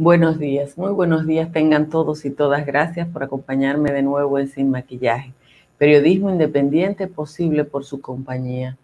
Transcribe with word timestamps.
Buenos 0.00 0.38
días, 0.38 0.78
muy 0.78 0.92
buenos 0.92 1.26
días 1.26 1.50
tengan 1.50 1.90
todos 1.90 2.24
y 2.24 2.30
todas. 2.30 2.64
Gracias 2.64 3.08
por 3.08 3.24
acompañarme 3.24 3.90
de 3.90 4.02
nuevo 4.02 4.38
en 4.38 4.46
Sin 4.46 4.70
Maquillaje. 4.70 5.32
Periodismo 5.76 6.30
independiente 6.30 7.08
posible 7.08 7.64
por 7.64 7.84
su 7.84 8.00
compañía. 8.00 8.76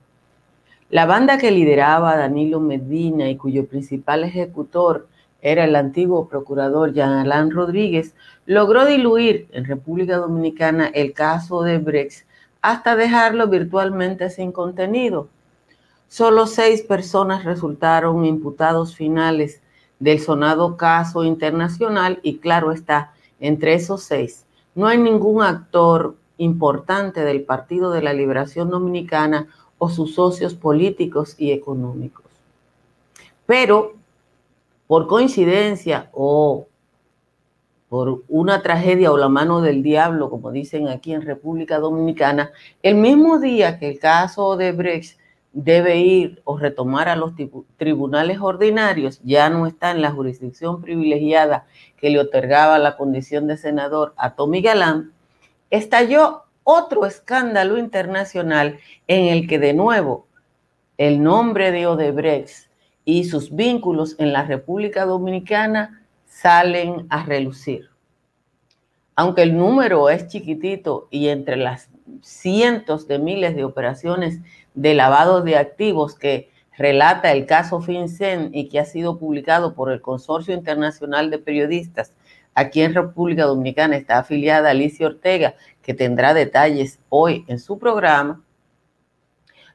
La 0.90 1.06
banda 1.06 1.38
que 1.38 1.52
lideraba 1.52 2.16
Danilo 2.16 2.58
Medina 2.58 3.30
y 3.30 3.36
cuyo 3.36 3.64
principal 3.66 4.24
ejecutor 4.24 5.06
era 5.44 5.64
el 5.64 5.76
antiguo 5.76 6.26
procurador 6.26 6.94
Jean 6.94 7.12
Alain 7.12 7.50
Rodríguez, 7.50 8.14
logró 8.46 8.86
diluir 8.86 9.46
en 9.52 9.66
República 9.66 10.16
Dominicana 10.16 10.86
el 10.86 11.12
caso 11.12 11.62
de 11.62 11.76
Brex 11.76 12.24
hasta 12.62 12.96
dejarlo 12.96 13.46
virtualmente 13.46 14.30
sin 14.30 14.52
contenido. 14.52 15.28
Solo 16.08 16.46
seis 16.46 16.80
personas 16.80 17.44
resultaron 17.44 18.24
imputados 18.24 18.96
finales 18.96 19.60
del 19.98 20.18
sonado 20.18 20.78
caso 20.78 21.24
internacional 21.24 22.20
y 22.22 22.38
claro 22.38 22.72
está, 22.72 23.12
entre 23.38 23.74
esos 23.74 24.02
seis, 24.02 24.46
no 24.74 24.86
hay 24.86 24.96
ningún 24.96 25.42
actor 25.42 26.16
importante 26.38 27.20
del 27.20 27.42
Partido 27.42 27.90
de 27.90 28.00
la 28.00 28.14
Liberación 28.14 28.70
Dominicana 28.70 29.48
o 29.76 29.90
sus 29.90 30.14
socios 30.14 30.54
políticos 30.54 31.34
y 31.36 31.52
económicos. 31.52 32.24
Pero, 33.44 33.92
por 34.86 35.06
coincidencia 35.06 36.08
o 36.12 36.66
por 37.88 38.24
una 38.28 38.62
tragedia 38.62 39.12
o 39.12 39.16
la 39.16 39.28
mano 39.28 39.60
del 39.60 39.82
diablo, 39.82 40.28
como 40.28 40.50
dicen 40.50 40.88
aquí 40.88 41.12
en 41.12 41.22
República 41.22 41.78
Dominicana, 41.78 42.50
el 42.82 42.96
mismo 42.96 43.38
día 43.38 43.78
que 43.78 43.88
el 43.88 43.98
caso 43.98 44.56
de 44.56 44.72
Brecht 44.72 45.18
debe 45.52 45.98
ir 45.98 46.42
o 46.42 46.58
retomar 46.58 47.08
a 47.08 47.14
los 47.14 47.32
tribunales 47.76 48.40
ordinarios, 48.40 49.20
ya 49.22 49.48
no 49.48 49.68
está 49.68 49.92
en 49.92 50.02
la 50.02 50.10
jurisdicción 50.10 50.82
privilegiada 50.82 51.66
que 51.96 52.10
le 52.10 52.18
otorgaba 52.18 52.78
la 52.80 52.96
condición 52.96 53.46
de 53.46 53.56
senador 53.56 54.12
a 54.16 54.34
Tommy 54.34 54.60
Galán, 54.60 55.12
estalló 55.70 56.42
otro 56.64 57.06
escándalo 57.06 57.78
internacional 57.78 58.80
en 59.06 59.26
el 59.26 59.46
que 59.46 59.60
de 59.60 59.74
nuevo 59.74 60.26
el 60.98 61.22
nombre 61.22 61.70
de 61.70 61.86
Odebrecht 61.86 62.68
y 63.04 63.24
sus 63.24 63.54
vínculos 63.54 64.16
en 64.18 64.32
la 64.32 64.44
República 64.44 65.04
Dominicana 65.04 66.02
salen 66.26 67.06
a 67.10 67.24
relucir. 67.24 67.90
Aunque 69.16 69.42
el 69.42 69.56
número 69.56 70.10
es 70.10 70.26
chiquitito 70.26 71.08
y 71.10 71.28
entre 71.28 71.56
las 71.56 71.88
cientos 72.22 73.06
de 73.06 73.18
miles 73.18 73.54
de 73.54 73.64
operaciones 73.64 74.40
de 74.74 74.94
lavado 74.94 75.42
de 75.42 75.56
activos 75.56 76.16
que 76.16 76.50
relata 76.76 77.32
el 77.32 77.46
caso 77.46 77.80
FinCEN 77.80 78.50
y 78.52 78.68
que 78.68 78.80
ha 78.80 78.84
sido 78.84 79.18
publicado 79.18 79.74
por 79.74 79.92
el 79.92 80.00
Consorcio 80.00 80.54
Internacional 80.54 81.30
de 81.30 81.38
Periodistas. 81.38 82.12
Aquí 82.54 82.82
en 82.82 82.94
República 82.94 83.44
Dominicana 83.44 83.96
está 83.96 84.18
afiliada 84.18 84.70
Alicia 84.70 85.06
Ortega, 85.06 85.54
que 85.82 85.94
tendrá 85.94 86.34
detalles 86.34 86.98
hoy 87.08 87.44
en 87.48 87.58
su 87.58 87.78
programa. 87.78 88.43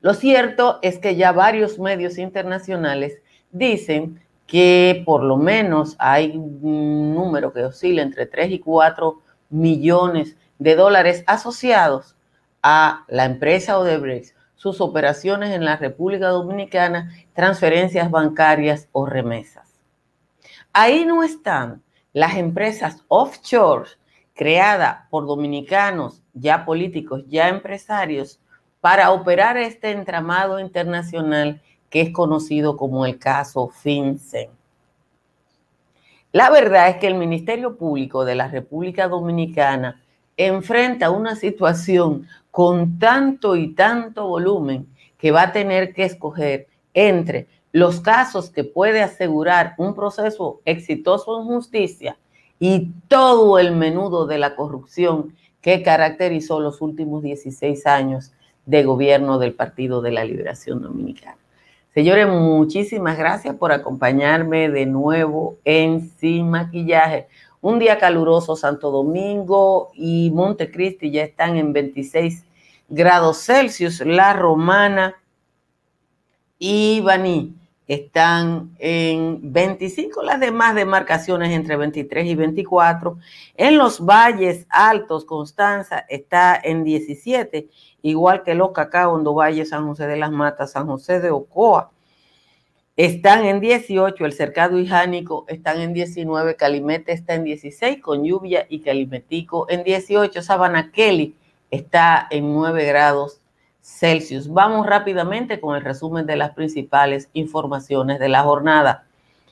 Lo 0.02 0.14
cierto 0.14 0.80
es 0.81 1.00
que 1.00 1.16
ya 1.16 1.31
varios 1.31 1.80
medios 1.80 2.17
internacionales 2.17 3.22
dicen 3.52 4.22
que 4.47 5.03
por 5.06 5.23
lo 5.23 5.38
menos 5.38 5.95
hay 6.00 6.36
un 6.36 7.14
número 7.14 7.53
que 7.53 7.64
oscila 7.64 8.02
entre 8.02 8.25
3 8.25 8.52
y 8.52 8.59
4 8.59 9.22
millones 9.50 10.38
de 10.58 10.75
dólares 10.75 11.23
asociados 11.28 12.16
a 12.61 13.06
la 13.08 13.25
empresa 13.25 13.78
Odebrecht 13.78 14.36
sus 14.59 14.81
operaciones 14.81 15.52
en 15.52 15.64
la 15.64 15.78
República 15.78 16.28
Dominicana, 16.28 17.13
transferencias 17.34 18.12
bancarias 18.12 18.90
o 18.91 19.06
remesas. 19.06 19.74
Ahí 20.74 21.06
no 21.06 21.24
están 21.24 21.81
las 22.12 22.35
empresas 22.35 23.06
offshore 23.07 23.88
creadas 24.34 25.07
por 25.09 25.25
dominicanos, 25.25 26.22
ya 26.34 26.66
políticos, 26.66 27.24
ya 27.28 27.47
empresarios, 27.47 28.41
para 28.81 29.12
operar 29.12 29.57
este 29.57 29.91
entramado 29.91 30.59
internacional 30.59 31.62
que 31.90 32.01
es 32.01 32.12
conocido 32.12 32.78
como 32.78 33.06
el 33.06 33.17
caso 33.17 33.69
FinCEN. 33.69 34.50
La 36.31 36.50
verdad 36.51 36.89
es 36.89 36.97
que 36.97 37.07
el 37.07 37.16
Ministerio 37.16 37.75
Público 37.75 38.23
de 38.23 38.35
la 38.35 38.47
República 38.47 39.07
Dominicana 39.07 40.01
enfrenta 40.38 41.09
una 41.09 41.35
situación 41.35 42.28
con 42.51 43.00
tanto 43.00 43.56
y 43.56 43.73
tanto 43.73 44.28
volumen 44.28 44.88
que 45.18 45.31
va 45.31 45.44
a 45.44 45.51
tener 45.51 45.94
que 45.94 46.06
escoger 46.06 46.68
entre 46.94 47.47
los 47.72 48.00
casos 48.00 48.50
que 48.50 48.63
puede 48.63 49.01
asegurar 49.01 49.73
un 49.78 49.94
proceso 49.94 50.62
exitoso 50.66 51.41
en 51.41 51.47
justicia 51.47 52.18
y 52.59 52.91
todo 53.07 53.59
el 53.59 53.75
menudo 53.75 54.25
de 54.25 54.38
la 54.38 54.56
corrupción 54.56 55.35
que 55.62 55.84
caracterizó 55.84 56.59
los 56.59 56.81
últimos 56.81 57.23
16 57.23 57.85
años 57.85 58.31
de 58.69 58.84
gobierno 58.84 59.40
del 59.40 59.53
Partido 59.53 60.00
de 60.00 60.12
la 60.12 60.24
Liberación 60.24 60.84
Dominicana. 60.84 61.38
Señores, 61.91 62.28
muchísimas 62.28 63.18
gracias 63.18 63.56
por 63.56 63.72
acompañarme 63.72 64.69
de 64.69 64.85
nuevo 64.85 65.57
en 65.66 66.12
Sin 66.19 66.52
Maquillaje. 66.52 67.28
Un 67.62 67.80
día 67.80 67.97
caluroso, 67.97 68.56
Santo 68.56 68.91
Domingo 68.91 69.90
y 69.96 70.30
Montecristi 70.30 71.09
ya 71.09 71.24
están 71.24 71.57
en 71.57 71.74
26 71.74 72.46
grados 72.90 73.44
Celsius. 73.44 74.02
La 74.02 74.34
Romana 74.34 75.16
y 76.59 77.01
Baní 77.01 77.56
están 77.89 78.75
en 78.77 79.51
25, 79.51 80.22
las 80.22 80.39
demás 80.39 80.75
demarcaciones 80.75 81.51
entre 81.51 81.75
23 81.75 82.27
y 82.27 82.35
24. 82.35 83.17
En 83.55 83.79
los 83.79 84.05
valles 84.05 84.67
altos, 84.69 85.25
Constanza 85.25 86.05
está 86.07 86.59
en 86.63 86.83
17, 86.83 87.67
igual 88.03 88.44
que 88.44 88.53
los 88.53 88.73
Cacao, 88.73 89.22
Valle, 89.33 89.66
San 89.66 89.88
José 89.88 90.05
de 90.05 90.17
las 90.17 90.31
Matas, 90.31 90.73
San 90.73 90.85
José 90.85 91.19
de 91.19 91.31
Ocoa 91.31 91.89
están 92.95 93.45
en 93.45 93.59
18, 93.59 94.23
el 94.23 94.33
cercado 94.33 94.77
hijánico 94.77 95.45
están 95.47 95.79
en 95.79 95.94
19, 95.94 96.57
Calimete 96.57 97.13
está 97.13 97.33
en 97.33 97.45
16 97.45 98.01
con 98.01 98.23
lluvia 98.23 98.67
y 98.69 98.81
Calimetico 98.81 99.66
en 99.69 99.83
18, 99.83 100.44
Sabana 100.44 100.91
Kelly 100.91 101.33
está 101.71 102.27
en 102.29 102.53
9 102.53 102.85
grados 102.85 103.38
Celsius. 103.89 104.47
Vamos 104.47 104.85
rápidamente 104.85 105.59
con 105.59 105.75
el 105.75 105.83
resumen 105.83 106.25
de 106.25 106.38
las 106.38 106.51
principales 106.51 107.29
informaciones 107.33 108.19
de 108.19 108.29
la 108.29 108.44
jornada. 108.44 109.05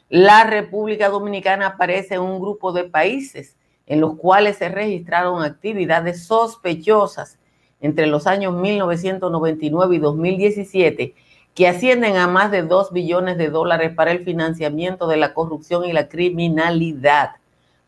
La 0.09 0.43
República 0.45 1.09
Dominicana 1.09 1.67
aparece 1.67 2.15
en 2.15 2.21
un 2.21 2.39
grupo 2.39 2.71
de 2.71 2.85
países 2.85 3.57
en 3.87 3.99
los 3.99 4.15
cuales 4.15 4.57
se 4.57 4.69
registraron 4.69 5.43
actividades 5.43 6.25
sospechosas 6.25 7.39
entre 7.81 8.07
los 8.07 8.27
años 8.27 8.53
1999 8.53 9.95
y 9.95 9.99
2017 9.99 11.15
que 11.53 11.67
ascienden 11.67 12.17
a 12.17 12.27
más 12.27 12.51
de 12.51 12.61
2 12.61 12.93
billones 12.93 13.37
de 13.37 13.49
dólares 13.49 13.91
para 13.95 14.11
el 14.11 14.23
financiamiento 14.23 15.07
de 15.07 15.17
la 15.17 15.33
corrupción 15.33 15.85
y 15.85 15.91
la 15.91 16.07
criminalidad. 16.07 17.31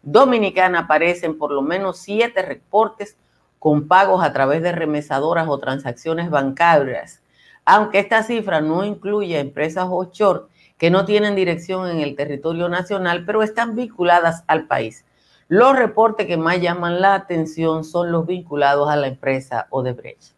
Dominicana 0.02 0.80
aparecen 0.80 1.38
por 1.38 1.52
lo 1.52 1.62
menos 1.62 2.00
siete 2.00 2.42
reportes 2.42 3.16
con 3.60 3.88
pagos 3.88 4.24
a 4.24 4.34
través 4.34 4.64
de 4.64 4.72
remesadoras 4.72 5.48
o 5.48 5.60
transacciones 5.60 6.30
bancarias, 6.30 7.22
aunque 7.66 8.00
esta 8.00 8.24
cifra 8.24 8.62
no 8.62 8.84
incluye 8.84 9.40
empresas 9.40 9.88
offshore 9.90 10.46
que 10.78 10.90
no 10.90 11.06
tienen 11.06 11.36
dirección 11.36 11.90
en 11.90 12.00
el 12.00 12.16
territorio 12.16 12.70
nacional, 12.70 13.26
pero 13.26 13.44
están 13.44 13.76
vinculadas 13.76 14.44
al 14.48 14.66
país. 14.66 15.06
Los 15.50 15.76
reportes 15.76 16.26
que 16.26 16.38
más 16.38 16.62
llaman 16.62 17.02
la 17.02 17.16
atención 17.16 17.84
son 17.84 18.12
los 18.12 18.26
vinculados 18.26 18.90
a 18.90 18.96
la 18.96 19.08
empresa 19.08 19.68
Odebrecht. 19.72 20.34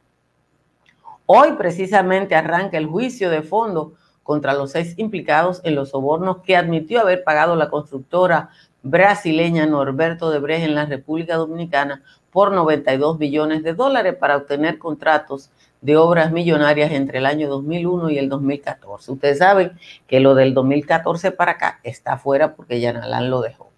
Hoy 1.25 1.53
precisamente 1.53 2.35
arranca 2.35 2.77
el 2.77 2.88
juicio 2.88 3.29
de 3.29 3.44
fondo 3.44 3.94
contra 4.24 4.53
los 4.53 4.71
seis 4.71 4.95
implicados 4.97 5.62
en 5.63 5.75
los 5.75 5.89
sobornos 5.89 6.38
que 6.41 6.56
admitió 6.56 7.01
haber 7.01 7.24
pagado 7.24 7.56
la 7.56 7.69
constructora 7.69 8.50
brasileña 8.83 9.65
Norberto 9.65 10.31
de 10.31 10.39
Brecht 10.39 10.63
en 10.63 10.75
la 10.75 10.85
República 10.85 11.35
Dominicana 11.35 12.03
por 12.31 12.51
92 12.51 13.17
billones 13.17 13.63
de 13.63 13.73
dólares 13.73 14.15
para 14.15 14.37
obtener 14.37 14.77
contratos 14.77 15.49
de 15.81 15.97
obras 15.97 16.31
millonarias 16.31 16.91
entre 16.91 17.17
el 17.17 17.25
año 17.25 17.49
2001 17.49 18.11
y 18.11 18.17
el 18.17 18.29
2014. 18.29 19.11
Ustedes 19.11 19.39
saben 19.39 19.73
que 20.07 20.19
lo 20.19 20.35
del 20.35 20.53
2014 20.53 21.31
para 21.31 21.53
acá 21.53 21.79
está 21.83 22.17
fuera 22.17 22.55
porque 22.55 22.79
Yanalán 22.79 23.29
lo 23.29 23.41
dejó. 23.41 23.71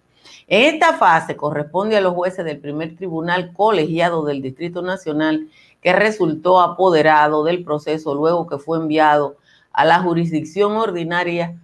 En 0.46 0.74
esta 0.74 0.94
fase 0.94 1.36
corresponde 1.36 1.96
a 1.96 2.02
los 2.02 2.14
jueces 2.14 2.44
del 2.44 2.58
primer 2.58 2.96
tribunal 2.96 3.52
colegiado 3.54 4.24
del 4.24 4.42
Distrito 4.42 4.82
Nacional 4.82 5.48
que 5.80 5.92
resultó 5.94 6.60
apoderado 6.60 7.44
del 7.44 7.64
proceso 7.64 8.14
luego 8.14 8.46
que 8.46 8.58
fue 8.58 8.78
enviado 8.78 9.36
a 9.72 9.84
la 9.84 10.00
jurisdicción 10.00 10.72
ordinaria 10.72 11.58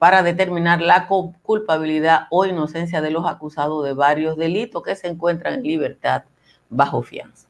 para 0.00 0.22
determinar 0.22 0.80
la 0.80 1.06
culpabilidad 1.06 2.26
o 2.30 2.46
inocencia 2.46 3.02
de 3.02 3.10
los 3.10 3.26
acusados 3.26 3.84
de 3.84 3.92
varios 3.92 4.34
delitos 4.38 4.82
que 4.82 4.96
se 4.96 5.08
encuentran 5.08 5.56
en 5.56 5.62
libertad 5.62 6.22
bajo 6.70 7.02
fianza. 7.02 7.46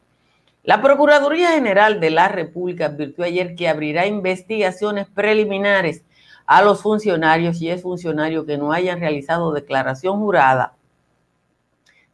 La 0.65 0.83
Procuraduría 0.83 1.53
General 1.53 2.01
de 2.01 2.11
la 2.11 2.27
República 2.27 2.87
advirtió 2.87 3.25
ayer 3.25 3.55
que 3.55 3.69
abrirá 3.69 4.05
investigaciones 4.09 5.07
preliminares 5.07 6.03
a 6.45 6.61
los 6.63 6.83
funcionarios 6.83 7.63
y 7.63 7.71
exfuncionarios 7.71 8.45
que 8.47 8.59
no 8.59 8.73
hayan 8.73 8.99
realizado 8.99 9.53
declaración 9.53 10.19
jurada 10.19 10.75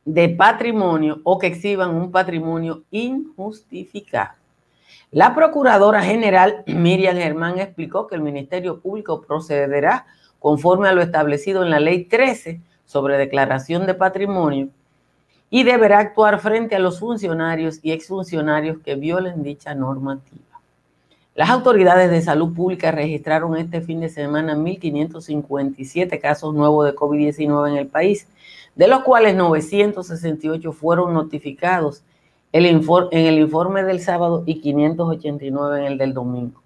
de 0.04 0.28
patrimonio 0.28 1.22
o 1.24 1.38
que 1.38 1.46
exhiban 1.46 1.94
un 1.94 2.12
patrimonio 2.12 2.82
injustificado. 2.90 4.34
La 5.10 5.34
Procuradora 5.34 6.02
General 6.02 6.62
Miriam 6.66 7.16
Germán 7.16 7.58
explicó 7.58 8.06
que 8.06 8.16
el 8.16 8.20
Ministerio 8.20 8.80
Público 8.80 9.22
procederá 9.22 10.04
conforme 10.38 10.88
a 10.88 10.92
lo 10.92 11.02
establecido 11.02 11.62
en 11.62 11.70
la 11.70 11.80
Ley 11.80 12.04
13 12.04 12.60
sobre 12.84 13.18
declaración 13.18 13.86
de 13.86 13.94
patrimonio 13.94 14.68
y 15.50 15.62
deberá 15.62 15.98
actuar 15.98 16.40
frente 16.40 16.76
a 16.76 16.80
los 16.80 16.98
funcionarios 16.98 17.78
y 17.82 17.92
exfuncionarios 17.92 18.78
que 18.78 18.96
violen 18.96 19.42
dicha 19.42 19.74
normativa. 19.74 20.42
Las 21.34 21.50
autoridades 21.50 22.10
de 22.10 22.22
salud 22.22 22.54
pública 22.54 22.90
registraron 22.90 23.56
este 23.56 23.82
fin 23.82 24.00
de 24.00 24.08
semana 24.08 24.56
1.557 24.56 26.18
casos 26.18 26.54
nuevos 26.54 26.86
de 26.86 26.94
COVID-19 26.96 27.70
en 27.70 27.76
el 27.76 27.86
país, 27.86 28.26
de 28.74 28.88
los 28.88 29.02
cuales 29.02 29.36
968 29.36 30.72
fueron 30.72 31.12
notificados 31.12 32.02
en 32.52 32.64
el 32.64 33.38
informe 33.38 33.82
del 33.82 34.00
sábado 34.00 34.44
y 34.46 34.60
589 34.60 35.78
en 35.78 35.92
el 35.92 35.98
del 35.98 36.14
domingo. 36.14 36.62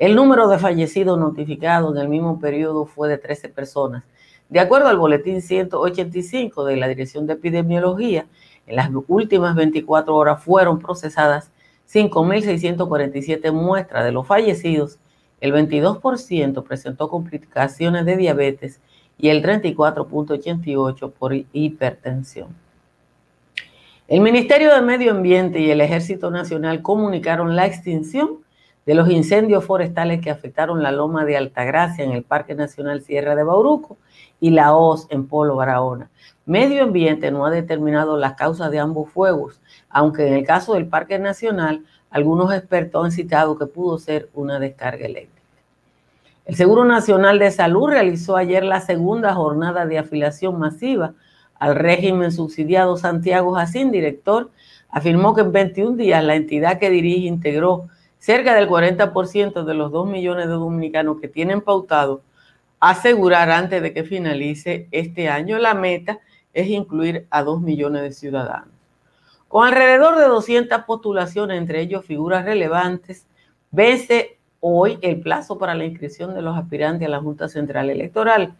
El 0.00 0.16
número 0.16 0.48
de 0.48 0.58
fallecidos 0.58 1.18
notificados 1.18 1.94
en 1.94 2.00
el 2.00 2.08
mismo 2.08 2.40
periodo 2.40 2.86
fue 2.86 3.10
de 3.10 3.18
13 3.18 3.50
personas. 3.50 4.02
De 4.48 4.58
acuerdo 4.58 4.88
al 4.88 4.96
boletín 4.96 5.42
185 5.42 6.64
de 6.64 6.76
la 6.76 6.88
Dirección 6.88 7.26
de 7.26 7.34
Epidemiología, 7.34 8.24
en 8.66 8.76
las 8.76 8.88
últimas 9.08 9.54
24 9.54 10.16
horas 10.16 10.42
fueron 10.42 10.78
procesadas 10.78 11.50
5.647 11.92 13.52
muestras 13.52 14.02
de 14.06 14.12
los 14.12 14.26
fallecidos. 14.26 14.98
El 15.42 15.52
22% 15.52 16.64
presentó 16.64 17.10
complicaciones 17.10 18.06
de 18.06 18.16
diabetes 18.16 18.80
y 19.18 19.28
el 19.28 19.42
34.88% 19.42 21.12
por 21.12 21.34
hipertensión. 21.52 22.48
El 24.08 24.22
Ministerio 24.22 24.74
de 24.74 24.80
Medio 24.80 25.10
Ambiente 25.10 25.60
y 25.60 25.70
el 25.70 25.82
Ejército 25.82 26.30
Nacional 26.30 26.80
comunicaron 26.80 27.54
la 27.54 27.66
extinción 27.66 28.38
de 28.90 28.96
los 28.96 29.08
incendios 29.08 29.64
forestales 29.64 30.20
que 30.20 30.30
afectaron 30.32 30.82
la 30.82 30.90
loma 30.90 31.24
de 31.24 31.36
Altagracia 31.36 32.04
en 32.04 32.10
el 32.10 32.24
Parque 32.24 32.56
Nacional 32.56 33.02
Sierra 33.02 33.36
de 33.36 33.44
Bauruco 33.44 33.98
y 34.40 34.50
la 34.50 34.74
Hoz 34.74 35.06
en 35.10 35.28
Polo 35.28 35.54
Barahona. 35.54 36.10
Medio 36.44 36.82
Ambiente 36.82 37.30
no 37.30 37.46
ha 37.46 37.52
determinado 37.52 38.16
las 38.16 38.34
causas 38.34 38.68
de 38.72 38.80
ambos 38.80 39.08
fuegos, 39.08 39.60
aunque 39.90 40.26
en 40.26 40.34
el 40.34 40.44
caso 40.44 40.74
del 40.74 40.88
Parque 40.88 41.20
Nacional, 41.20 41.84
algunos 42.10 42.52
expertos 42.52 43.04
han 43.04 43.12
citado 43.12 43.56
que 43.56 43.66
pudo 43.66 43.96
ser 43.96 44.28
una 44.34 44.58
descarga 44.58 45.06
eléctrica. 45.06 45.40
El 46.44 46.56
Seguro 46.56 46.84
Nacional 46.84 47.38
de 47.38 47.52
Salud 47.52 47.90
realizó 47.90 48.36
ayer 48.36 48.64
la 48.64 48.80
segunda 48.80 49.34
jornada 49.34 49.86
de 49.86 49.98
afiliación 49.98 50.58
masiva 50.58 51.14
al 51.60 51.76
régimen 51.76 52.32
subsidiado. 52.32 52.96
Santiago 52.96 53.52
Jacín, 53.52 53.92
director, 53.92 54.50
afirmó 54.88 55.32
que 55.32 55.42
en 55.42 55.52
21 55.52 55.96
días 55.96 56.24
la 56.24 56.34
entidad 56.34 56.80
que 56.80 56.90
dirige 56.90 57.28
integró 57.28 57.86
cerca 58.20 58.54
del 58.54 58.68
40% 58.68 59.64
de 59.64 59.74
los 59.74 59.90
2 59.90 60.06
millones 60.06 60.46
de 60.46 60.52
dominicanos 60.52 61.20
que 61.20 61.26
tienen 61.26 61.60
pautado 61.60 62.22
asegurar 62.78 63.50
antes 63.50 63.82
de 63.82 63.92
que 63.92 64.04
finalice 64.04 64.86
este 64.92 65.28
año. 65.28 65.58
La 65.58 65.74
meta 65.74 66.20
es 66.52 66.68
incluir 66.68 67.26
a 67.30 67.42
2 67.42 67.60
millones 67.60 68.02
de 68.02 68.12
ciudadanos. 68.12 68.74
Con 69.48 69.66
alrededor 69.66 70.16
de 70.16 70.26
200 70.26 70.84
postulaciones, 70.84 71.58
entre 71.58 71.80
ellos 71.80 72.04
figuras 72.04 72.44
relevantes, 72.44 73.26
vence 73.72 74.38
hoy 74.60 74.98
el 75.02 75.20
plazo 75.20 75.58
para 75.58 75.74
la 75.74 75.84
inscripción 75.84 76.34
de 76.34 76.42
los 76.42 76.56
aspirantes 76.56 77.08
a 77.08 77.10
la 77.10 77.20
Junta 77.20 77.48
Central 77.48 77.90
Electoral. 77.90 78.54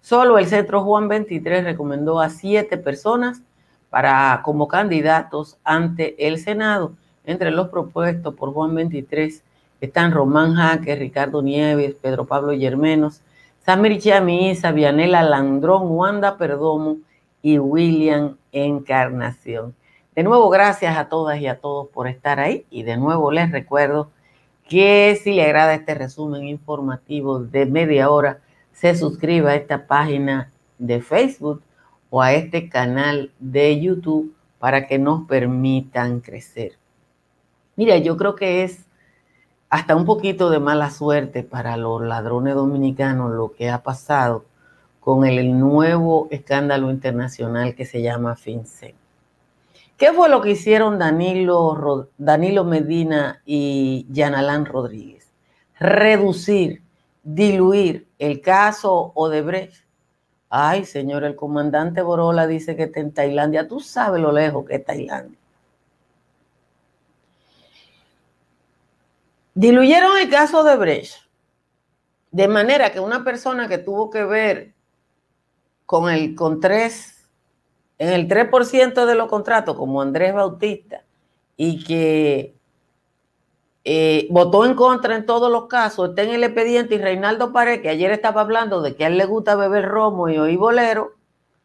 Solo 0.00 0.38
el 0.38 0.46
Centro 0.46 0.82
Juan 0.82 1.06
23 1.06 1.64
recomendó 1.64 2.20
a 2.20 2.28
siete 2.28 2.76
personas 2.76 3.42
para 3.88 4.40
como 4.42 4.66
candidatos 4.66 5.58
ante 5.62 6.26
el 6.26 6.38
Senado. 6.38 6.96
Entre 7.24 7.52
los 7.52 7.68
propuestos 7.68 8.34
por 8.34 8.52
Juan 8.52 8.74
23 8.74 9.44
están 9.80 10.10
Román 10.10 10.54
Jaque, 10.54 10.96
Ricardo 10.96 11.40
Nieves, 11.40 11.94
Pedro 11.94 12.26
Pablo 12.26 12.52
Yermenos, 12.52 13.20
Samir 13.64 14.00
Chamisa, 14.00 14.72
Vianela 14.72 15.22
Landrón, 15.22 15.82
Wanda 15.86 16.36
Perdomo 16.36 16.98
y 17.40 17.58
William 17.58 18.36
Encarnación. 18.50 19.74
De 20.16 20.24
nuevo, 20.24 20.50
gracias 20.50 20.96
a 20.96 21.08
todas 21.08 21.40
y 21.40 21.46
a 21.46 21.60
todos 21.60 21.88
por 21.88 22.08
estar 22.08 22.40
ahí 22.40 22.66
y 22.70 22.82
de 22.82 22.96
nuevo 22.96 23.30
les 23.30 23.52
recuerdo 23.52 24.10
que 24.68 25.18
si 25.22 25.32
le 25.32 25.44
agrada 25.44 25.74
este 25.74 25.94
resumen 25.94 26.44
informativo 26.44 27.38
de 27.38 27.66
media 27.66 28.10
hora, 28.10 28.40
se 28.72 28.96
suscriba 28.96 29.50
a 29.50 29.54
esta 29.54 29.86
página 29.86 30.50
de 30.78 31.00
Facebook 31.00 31.62
o 32.10 32.20
a 32.20 32.32
este 32.32 32.68
canal 32.68 33.30
de 33.38 33.80
YouTube 33.80 34.34
para 34.58 34.86
que 34.86 34.98
nos 34.98 35.26
permitan 35.26 36.20
crecer. 36.20 36.81
Mira, 37.76 37.96
yo 37.98 38.16
creo 38.16 38.34
que 38.34 38.64
es 38.64 38.84
hasta 39.70 39.96
un 39.96 40.04
poquito 40.04 40.50
de 40.50 40.60
mala 40.60 40.90
suerte 40.90 41.42
para 41.42 41.78
los 41.78 42.02
ladrones 42.02 42.54
dominicanos 42.54 43.32
lo 43.32 43.52
que 43.52 43.70
ha 43.70 43.82
pasado 43.82 44.44
con 45.00 45.24
el 45.24 45.58
nuevo 45.58 46.28
escándalo 46.30 46.90
internacional 46.90 47.74
que 47.74 47.86
se 47.86 48.02
llama 48.02 48.36
FinCEN. 48.36 48.94
¿Qué 49.96 50.12
fue 50.12 50.28
lo 50.28 50.40
que 50.42 50.50
hicieron 50.50 50.98
Danilo, 50.98 52.64
Medina 52.64 53.40
y 53.46 54.06
Yanalán 54.10 54.66
Rodríguez? 54.66 55.32
Reducir, 55.78 56.82
diluir 57.22 58.06
el 58.18 58.40
caso 58.40 59.12
Odebrecht. 59.14 59.86
Ay, 60.50 60.84
señor, 60.84 61.24
el 61.24 61.34
comandante 61.34 62.02
Borola 62.02 62.46
dice 62.46 62.76
que 62.76 62.82
está 62.84 63.00
en 63.00 63.12
Tailandia. 63.12 63.66
Tú 63.66 63.80
sabes 63.80 64.20
lo 64.20 64.32
lejos 64.32 64.66
que 64.66 64.76
es 64.76 64.84
Tailandia. 64.84 65.38
Diluyeron 69.54 70.16
el 70.16 70.30
caso 70.30 70.64
de 70.64 70.76
Brecht, 70.76 71.16
de 72.30 72.48
manera 72.48 72.90
que 72.90 73.00
una 73.00 73.22
persona 73.22 73.68
que 73.68 73.78
tuvo 73.78 74.08
que 74.08 74.24
ver 74.24 74.74
con 75.84 76.10
el 76.10 76.34
con 76.34 76.58
tres, 76.58 77.28
en 77.98 78.08
el 78.08 78.28
3% 78.28 79.04
de 79.04 79.14
los 79.14 79.28
contratos, 79.28 79.76
como 79.76 80.00
Andrés 80.00 80.32
Bautista, 80.32 81.04
y 81.56 81.84
que 81.84 82.56
eh, 83.84 84.26
votó 84.30 84.64
en 84.64 84.74
contra 84.74 85.16
en 85.16 85.26
todos 85.26 85.52
los 85.52 85.66
casos, 85.66 86.08
está 86.08 86.22
en 86.22 86.30
el 86.30 86.44
expediente, 86.44 86.94
y 86.94 86.98
Reinaldo 86.98 87.52
Pared, 87.52 87.82
que 87.82 87.90
ayer 87.90 88.10
estaba 88.10 88.40
hablando 88.40 88.80
de 88.80 88.96
que 88.96 89.04
a 89.04 89.08
él 89.08 89.18
le 89.18 89.26
gusta 89.26 89.54
beber 89.54 89.86
romo 89.86 90.30
y 90.30 90.38
oír 90.38 90.58
bolero, 90.58 91.16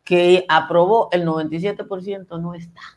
que 0.04 0.46
aprobó 0.50 1.08
el 1.14 1.26
97%, 1.26 2.42
no 2.42 2.54
está. 2.54 2.97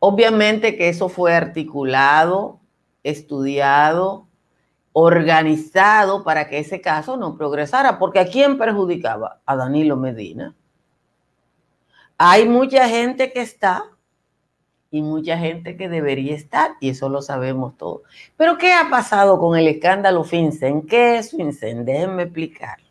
Obviamente 0.00 0.76
que 0.76 0.88
eso 0.88 1.08
fue 1.08 1.34
articulado, 1.34 2.60
estudiado, 3.02 4.28
organizado 4.92 6.24
para 6.24 6.48
que 6.48 6.58
ese 6.58 6.80
caso 6.80 7.16
no 7.16 7.36
progresara, 7.36 7.98
porque 7.98 8.20
¿a 8.20 8.26
quién 8.26 8.58
perjudicaba? 8.58 9.40
A 9.46 9.56
Danilo 9.56 9.96
Medina. 9.96 10.54
Hay 12.16 12.48
mucha 12.48 12.88
gente 12.88 13.32
que 13.32 13.40
está 13.40 13.84
y 14.90 15.02
mucha 15.02 15.36
gente 15.38 15.76
que 15.76 15.88
debería 15.88 16.34
estar, 16.34 16.72
y 16.80 16.90
eso 16.90 17.08
lo 17.08 17.20
sabemos 17.20 17.76
todos. 17.76 18.02
Pero 18.36 18.56
¿qué 18.56 18.72
ha 18.72 18.88
pasado 18.88 19.38
con 19.38 19.56
el 19.56 19.68
escándalo 19.68 20.24
FinCEN? 20.24 20.86
¿Qué 20.86 21.18
es 21.18 21.30
FinCEN? 21.30 21.84
Déjenme 21.84 22.22
explicarlo. 22.24 22.88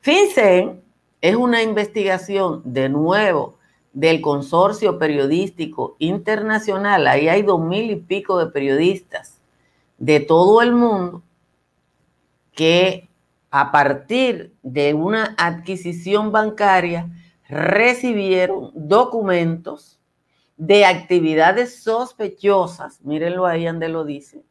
FinCEN 0.00 0.82
es 1.20 1.36
una 1.36 1.62
investigación, 1.62 2.62
de 2.64 2.88
nuevo, 2.88 3.55
del 3.96 4.20
consorcio 4.20 4.98
periodístico 4.98 5.96
internacional, 5.98 7.06
ahí 7.06 7.30
hay 7.30 7.40
dos 7.40 7.58
mil 7.58 7.90
y 7.90 7.96
pico 7.96 8.38
de 8.38 8.48
periodistas 8.48 9.40
de 9.96 10.20
todo 10.20 10.60
el 10.60 10.72
mundo 10.72 11.22
que 12.52 13.08
a 13.50 13.72
partir 13.72 14.54
de 14.62 14.92
una 14.92 15.34
adquisición 15.38 16.30
bancaria 16.30 17.08
recibieron 17.48 18.70
documentos 18.74 19.98
de 20.58 20.84
actividades 20.84 21.82
sospechosas, 21.82 23.00
mírenlo 23.00 23.46
ahí 23.46 23.64
donde 23.64 23.88
lo 23.88 24.04
dice, 24.04 24.44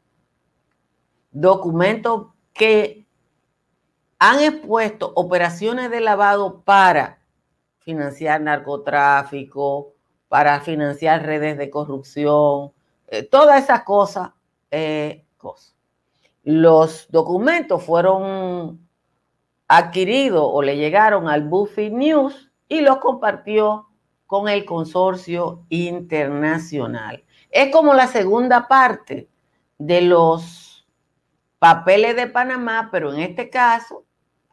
documentos 1.31 2.29
que 2.51 3.05
han 4.17 4.39
expuesto 4.39 5.11
operaciones 5.13 5.91
de 5.91 6.01
lavado 6.01 6.61
para 6.61 7.19
financiar 7.85 8.41
narcotráfico, 8.41 9.93
para 10.27 10.59
financiar 10.59 11.25
redes 11.25 11.57
de 11.57 11.69
corrupción, 11.69 12.73
eh, 13.07 13.23
todas 13.23 13.63
esas 13.63 13.83
cosas, 13.83 14.31
eh, 14.71 15.23
cosas. 15.37 15.75
Los 16.43 17.07
documentos 17.09 17.83
fueron 17.83 18.85
adquiridos 19.67 20.43
o 20.45 20.61
le 20.61 20.77
llegaron 20.77 21.27
al 21.27 21.47
Buffy 21.47 21.89
News 21.89 22.51
y 22.67 22.81
los 22.81 22.97
compartió 22.97 23.87
con 24.25 24.49
el 24.49 24.65
consorcio 24.65 25.63
internacional. 25.69 27.23
Es 27.51 27.71
como 27.71 27.93
la 27.93 28.07
segunda 28.07 28.67
parte 28.67 29.29
de 29.77 30.01
los 30.01 30.87
papeles 31.59 32.15
de 32.15 32.27
Panamá, 32.27 32.89
pero 32.91 33.13
en 33.13 33.21
este 33.21 33.49
caso 33.49 34.04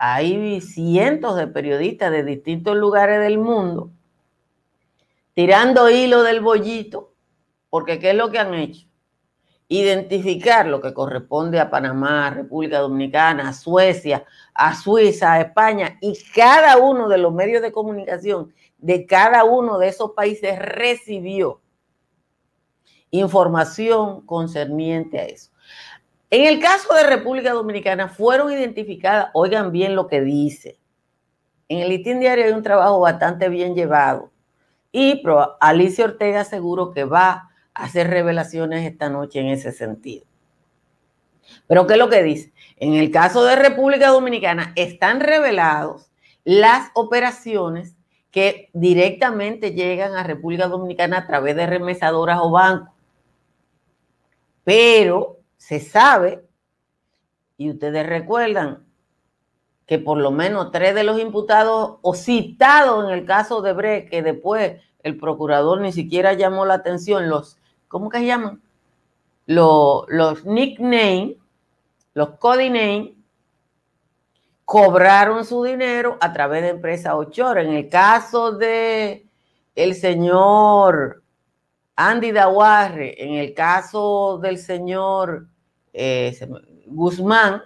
hay 0.05 0.61
cientos 0.61 1.37
de 1.37 1.47
periodistas 1.47 2.11
de 2.11 2.25
distintos 2.25 2.77
lugares 2.77 3.21
del 3.21 3.39
mundo 3.39 3.93
tirando 5.33 5.89
hilo 5.89 6.25
del 6.25 6.41
bollito, 6.41 7.15
porque 7.71 8.01
¿qué 8.01 8.11
es 8.11 8.17
lo 8.17 8.29
que 8.33 8.41
han 8.41 8.53
hecho? 8.53 8.89
Identificar 9.69 10.67
lo 10.67 10.81
que 10.81 10.93
corresponde 10.93 11.61
a 11.61 11.71
Panamá, 11.71 12.31
República 12.31 12.81
Dominicana, 12.81 13.51
a 13.51 13.53
Suecia, 13.53 14.25
a 14.55 14.75
Suiza, 14.75 15.35
a 15.35 15.41
España, 15.43 15.99
y 16.01 16.19
cada 16.35 16.79
uno 16.79 17.09
de 17.09 17.19
los 17.19 17.33
medios 17.33 17.63
de 17.63 17.71
comunicación 17.71 18.53
de 18.79 19.07
cada 19.07 19.45
uno 19.45 19.79
de 19.79 19.87
esos 19.87 20.11
países 20.11 20.59
recibió 20.59 21.61
información 23.13 24.27
concerniente 24.27 25.21
a 25.21 25.27
eso. 25.27 25.52
En 26.33 26.47
el 26.47 26.61
caso 26.61 26.95
de 26.95 27.03
República 27.03 27.53
Dominicana 27.53 28.09
fueron 28.09 28.51
identificadas, 28.51 29.29
oigan 29.35 29.71
bien 29.71 29.95
lo 29.95 30.07
que 30.09 30.23
dice, 30.23 30.79
en 31.69 31.81
el 31.81 31.91
listín 31.91 32.21
diario 32.21 32.47
hay 32.47 32.53
un 32.53 32.63
trabajo 32.63 33.01
bastante 33.01 33.51
bien 33.51 33.75
llevado 33.75 34.33
y 34.91 35.23
Alicia 35.61 36.07
Ortega 36.07 36.45
seguro 36.45 36.91
que 36.93 37.05
va 37.05 37.51
a 37.75 37.85
hacer 37.85 38.09
revelaciones 38.09 38.91
esta 38.91 39.11
noche 39.11 39.41
en 39.41 39.49
ese 39.49 39.73
sentido. 39.73 40.25
Pero 41.67 41.87
¿qué 41.87 41.93
es 41.93 41.99
lo 41.99 42.09
que 42.09 42.23
dice? 42.23 42.55
En 42.79 42.95
el 42.95 43.11
caso 43.11 43.45
de 43.45 43.55
República 43.55 44.09
Dominicana 44.09 44.73
están 44.75 45.21
revelados 45.21 46.11
las 46.45 46.89
operaciones 46.95 47.95
que 48.31 48.71
directamente 48.73 49.73
llegan 49.73 50.15
a 50.15 50.23
República 50.23 50.67
Dominicana 50.69 51.19
a 51.19 51.27
través 51.27 51.57
de 51.57 51.67
remesadoras 51.67 52.39
o 52.41 52.51
bancos. 52.51 52.95
Pero 54.65 55.42
se 55.63 55.79
sabe, 55.79 56.45
y 57.57 57.71
ustedes 57.71 58.05
recuerdan, 58.05 58.85
que 59.87 60.01
por 60.01 60.19
lo 60.19 60.33
menos 60.33 60.73
tres 60.73 60.93
de 60.97 61.05
los 61.05 61.21
imputados 61.21 61.99
o 62.03 62.15
citados 62.15 63.05
en 63.05 63.11
el 63.13 63.25
caso 63.25 63.63
de 63.63 63.73
Bre, 63.73 64.07
que 64.07 64.23
después 64.23 64.83
el 65.05 65.17
procurador 65.17 65.81
ni 65.81 65.93
siquiera 65.93 66.33
llamó 66.33 66.67
la 66.67 66.75
atención, 66.75 67.29
los, 67.29 67.59
¿cómo 67.87 68.11
que 68.11 68.19
se 68.19 68.27
llaman? 68.27 68.61
Los, 69.47 70.05
los 70.09 70.45
nicknames, 70.45 71.37
los 72.15 72.31
codenames, 72.41 73.11
cobraron 74.65 75.45
su 75.45 75.63
dinero 75.63 76.19
a 76.21 76.33
través 76.33 76.63
de 76.63 76.71
empresas 76.71 77.15
offshore. 77.15 77.63
En 77.63 77.73
el 77.73 77.89
caso 77.89 78.51
de 78.51 79.29
el 79.77 79.95
señor 79.95 81.23
Andy 81.95 82.33
Dawarre, 82.33 83.23
en 83.23 83.35
el 83.35 83.55
caso 83.55 84.41
del 84.43 84.59
señor 84.59 85.52
eh, 85.93 86.37
Guzmán, 86.87 87.63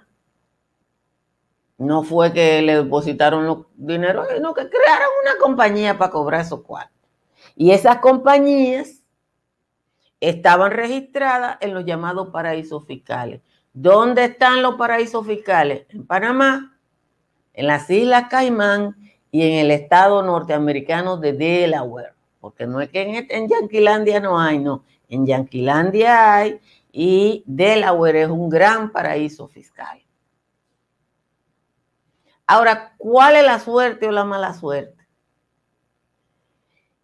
no 1.79 2.03
fue 2.03 2.33
que 2.33 2.63
le 2.63 2.77
depositaron 2.77 3.47
los 3.47 3.67
dineros, 3.75 4.27
sino 4.35 4.55
que 4.55 4.69
crearon 4.69 5.09
una 5.23 5.39
compañía 5.39 5.99
para 5.99 6.11
cobrar 6.11 6.41
esos 6.41 6.63
cuartos. 6.63 6.97
Y 7.55 7.71
esas 7.71 7.99
compañías 7.99 9.03
estaban 10.21 10.73
registradas 10.73 11.59
en 11.61 11.75
los 11.75 11.85
llamados 11.85 12.29
paraísos 12.31 12.87
fiscales. 12.87 13.43
¿Dónde 13.73 14.25
están 14.25 14.63
los 14.63 14.77
paraísos 14.77 15.27
fiscales? 15.27 15.85
En 15.91 16.07
Panamá, 16.07 16.79
en 17.53 17.67
las 17.67 17.91
Islas 17.91 18.25
Caimán 18.31 18.97
y 19.31 19.43
en 19.43 19.67
el 19.67 19.71
estado 19.71 20.23
norteamericano 20.23 21.19
de 21.19 21.35
Delaware. 21.35 22.15
Porque 22.41 22.67
no 22.67 22.81
es 22.81 22.89
que 22.89 23.03
en, 23.03 23.27
en 23.29 23.49
Yanquilandia 23.49 24.21
no 24.21 24.41
hay, 24.41 24.59
no. 24.59 24.85
En 25.09 25.27
Yanquilandia 25.27 26.37
hay 26.37 26.61
y 26.99 27.45
Delaware 27.45 28.23
es 28.23 28.31
un 28.31 28.49
gran 28.49 28.91
paraíso 28.91 29.49
fiscal. 29.49 30.03
Ahora, 32.47 32.95
¿cuál 32.97 33.37
es 33.37 33.45
la 33.45 33.59
suerte 33.59 34.09
o 34.09 34.13
la 34.13 34.25
mala 34.25 34.55
suerte? 34.55 35.07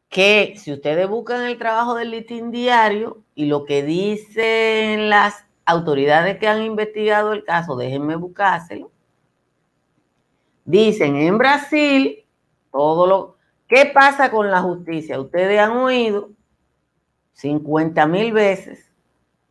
Que 0.09 0.55
si 0.57 0.73
ustedes 0.73 1.07
buscan 1.07 1.43
el 1.43 1.59
trabajo 1.59 1.95
del 1.95 2.11
listín 2.11 2.51
diario 2.51 3.23
y 3.35 3.45
lo 3.45 3.67
que 3.67 3.83
dicen 3.83 5.11
las 5.11 5.45
autoridades 5.67 6.39
que 6.39 6.49
han 6.49 6.63
investigado 6.63 7.35
el 7.35 7.45
caso, 7.45 7.77
déjenme 7.77 8.17
buscárselo. 8.17 8.91
Dicen 10.65 11.17
en 11.17 11.37
Brasil 11.37 12.25
todo 12.71 13.07
lo 13.07 13.37
¿Qué 13.69 13.91
pasa 13.93 14.31
con 14.31 14.51
la 14.51 14.61
justicia? 14.63 15.21
Ustedes 15.21 15.59
han 15.59 15.73
oído 15.73 16.31
50 17.33 18.07
mil 18.07 18.33
veces, 18.33 18.92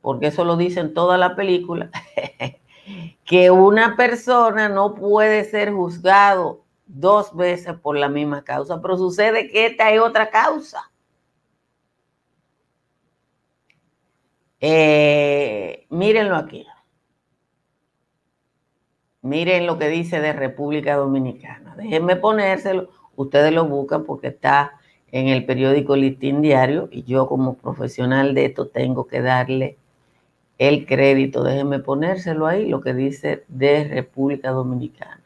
porque 0.01 0.27
eso 0.27 0.43
lo 0.43 0.57
dicen 0.57 0.93
toda 0.93 1.17
la 1.17 1.35
película, 1.35 1.89
que 3.25 3.51
una 3.51 3.95
persona 3.95 4.69
no 4.69 4.95
puede 4.95 5.43
ser 5.45 5.71
juzgado 5.71 6.63
dos 6.85 7.35
veces 7.35 7.75
por 7.75 7.97
la 7.97 8.09
misma 8.09 8.43
causa, 8.43 8.81
pero 8.81 8.97
sucede 8.97 9.49
que 9.49 9.67
esta 9.67 9.91
es 9.91 9.99
otra 9.99 10.29
causa. 10.29 10.91
Eh, 14.59 15.87
mírenlo 15.89 16.35
aquí. 16.35 16.67
Miren 19.23 19.67
lo 19.67 19.77
que 19.77 19.87
dice 19.87 20.19
de 20.19 20.33
República 20.33 20.95
Dominicana. 20.95 21.75
Déjenme 21.75 22.15
ponérselo. 22.15 22.89
Ustedes 23.15 23.53
lo 23.53 23.65
buscan 23.65 24.03
porque 24.03 24.27
está 24.27 24.79
en 25.11 25.27
el 25.27 25.45
periódico 25.45 25.95
Listín 25.95 26.41
Diario 26.41 26.89
y 26.91 27.03
yo 27.03 27.27
como 27.27 27.55
profesional 27.55 28.33
de 28.33 28.45
esto 28.45 28.67
tengo 28.67 29.07
que 29.07 29.21
darle 29.21 29.77
el 30.61 30.85
crédito. 30.85 31.43
Déjenme 31.43 31.79
ponérselo 31.79 32.45
ahí, 32.45 32.69
lo 32.69 32.81
que 32.81 32.93
dice 32.93 33.43
de 33.47 33.83
República 33.85 34.51
Dominicana. 34.51 35.19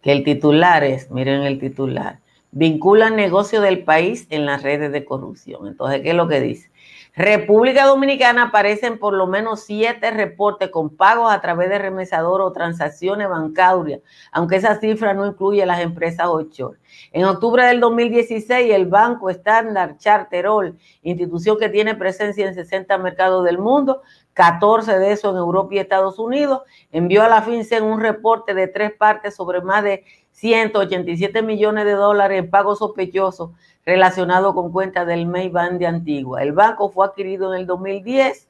Que 0.00 0.12
el 0.12 0.24
titular 0.24 0.82
es, 0.82 1.10
miren 1.10 1.42
el 1.42 1.60
titular, 1.60 2.18
vincula 2.52 3.10
negocio 3.10 3.60
del 3.60 3.84
país 3.84 4.26
en 4.30 4.46
las 4.46 4.62
redes 4.62 4.92
de 4.92 5.04
corrupción. 5.04 5.68
Entonces, 5.68 6.00
¿qué 6.00 6.10
es 6.10 6.16
lo 6.16 6.26
que 6.26 6.40
dice? 6.40 6.70
República 7.14 7.84
Dominicana 7.84 8.44
aparecen 8.44 8.98
por 8.98 9.12
lo 9.12 9.26
menos 9.26 9.64
siete 9.64 10.10
reportes 10.10 10.70
con 10.70 10.96
pagos 10.96 11.30
a 11.30 11.42
través 11.42 11.68
de 11.68 11.78
remesador 11.78 12.40
o 12.40 12.52
transacciones 12.52 13.28
bancarias, 13.28 14.00
aunque 14.30 14.56
esa 14.56 14.80
cifra 14.80 15.12
no 15.12 15.26
incluye 15.26 15.66
las 15.66 15.80
empresas 15.80 16.26
offshore. 16.26 16.78
En 17.12 17.26
octubre 17.26 17.66
del 17.66 17.80
2016, 17.80 18.72
el 18.72 18.86
Banco 18.86 19.28
Standard 19.28 19.98
Charterol, 19.98 20.78
institución 21.02 21.58
que 21.58 21.68
tiene 21.68 21.94
presencia 21.94 22.48
en 22.48 22.54
60 22.54 22.96
mercados 22.96 23.44
del 23.44 23.58
mundo, 23.58 24.00
14 24.32 24.98
de 24.98 25.12
esos 25.12 25.32
en 25.32 25.38
Europa 25.38 25.74
y 25.74 25.78
Estados 25.80 26.18
Unidos, 26.18 26.62
envió 26.92 27.22
a 27.22 27.28
la 27.28 27.42
FinCEN 27.42 27.84
un 27.84 28.00
reporte 28.00 28.54
de 28.54 28.68
tres 28.68 28.90
partes 28.90 29.34
sobre 29.36 29.60
más 29.60 29.84
de 29.84 30.04
187 30.30 31.42
millones 31.42 31.84
de 31.84 31.92
dólares 31.92 32.38
en 32.38 32.48
pagos 32.48 32.78
sospechosos 32.78 33.50
relacionado 33.84 34.54
con 34.54 34.70
cuentas 34.70 35.06
del 35.06 35.26
Maybank 35.26 35.72
de 35.72 35.86
Antigua. 35.86 36.42
El 36.42 36.52
banco 36.52 36.90
fue 36.90 37.06
adquirido 37.06 37.52
en 37.52 37.60
el 37.60 37.66
2010 37.66 38.48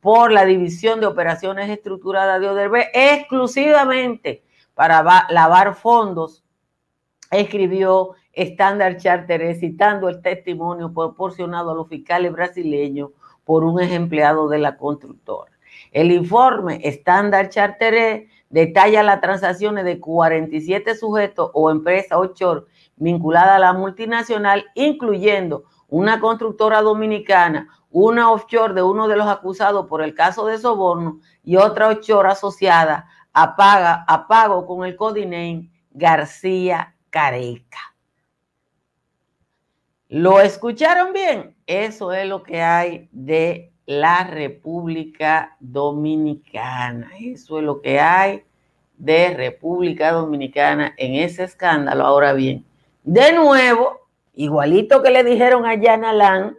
por 0.00 0.32
la 0.32 0.44
División 0.44 1.00
de 1.00 1.06
Operaciones 1.06 1.70
Estructuradas 1.70 2.40
de 2.40 2.48
Oderbe 2.48 2.88
exclusivamente 2.92 4.42
para 4.74 5.26
lavar 5.30 5.74
fondos, 5.74 6.44
escribió 7.30 8.14
Standard 8.32 8.96
Charter 8.96 9.54
citando 9.54 10.08
el 10.08 10.20
testimonio 10.22 10.92
proporcionado 10.92 11.70
a 11.70 11.74
los 11.74 11.88
fiscales 11.88 12.32
brasileños 12.32 13.10
por 13.44 13.64
un 13.64 13.80
empleado 13.80 14.48
de 14.48 14.58
la 14.58 14.76
constructora. 14.76 15.52
El 15.92 16.10
informe 16.10 16.80
Standard 16.82 17.50
Charter 17.50 18.26
detalla 18.52 19.02
las 19.02 19.20
transacciones 19.20 19.84
de 19.84 19.98
47 19.98 20.94
sujetos 20.94 21.50
o 21.54 21.70
empresas 21.70 22.16
offshore 22.16 22.66
vinculada 22.96 23.56
a 23.56 23.58
la 23.58 23.72
multinacional, 23.72 24.66
incluyendo 24.74 25.64
una 25.88 26.20
constructora 26.20 26.82
dominicana, 26.82 27.68
una 27.90 28.30
offshore 28.30 28.74
de 28.74 28.82
uno 28.82 29.08
de 29.08 29.16
los 29.16 29.26
acusados 29.26 29.86
por 29.86 30.02
el 30.02 30.14
caso 30.14 30.46
de 30.46 30.58
soborno 30.58 31.20
y 31.42 31.56
otra 31.56 31.88
offshore 31.88 32.28
asociada 32.28 33.08
a 33.32 33.56
pago 34.28 34.66
con 34.66 34.86
el 34.86 34.96
codiname 34.96 35.70
García 35.90 36.94
Careca. 37.10 37.78
¿Lo 40.08 40.40
escucharon 40.40 41.14
bien? 41.14 41.56
Eso 41.66 42.12
es 42.12 42.28
lo 42.28 42.42
que 42.42 42.60
hay 42.60 43.08
de 43.12 43.71
la 43.86 44.24
República 44.24 45.56
Dominicana. 45.60 47.10
Eso 47.20 47.58
es 47.58 47.64
lo 47.64 47.80
que 47.80 48.00
hay 48.00 48.44
de 48.96 49.34
República 49.34 50.12
Dominicana 50.12 50.94
en 50.96 51.14
ese 51.16 51.44
escándalo. 51.44 52.04
Ahora 52.04 52.32
bien, 52.32 52.64
de 53.02 53.32
nuevo, 53.32 54.08
igualito 54.34 55.02
que 55.02 55.10
le 55.10 55.24
dijeron 55.24 55.66
a 55.66 55.80
Jan 55.80 56.04
Alain, 56.04 56.56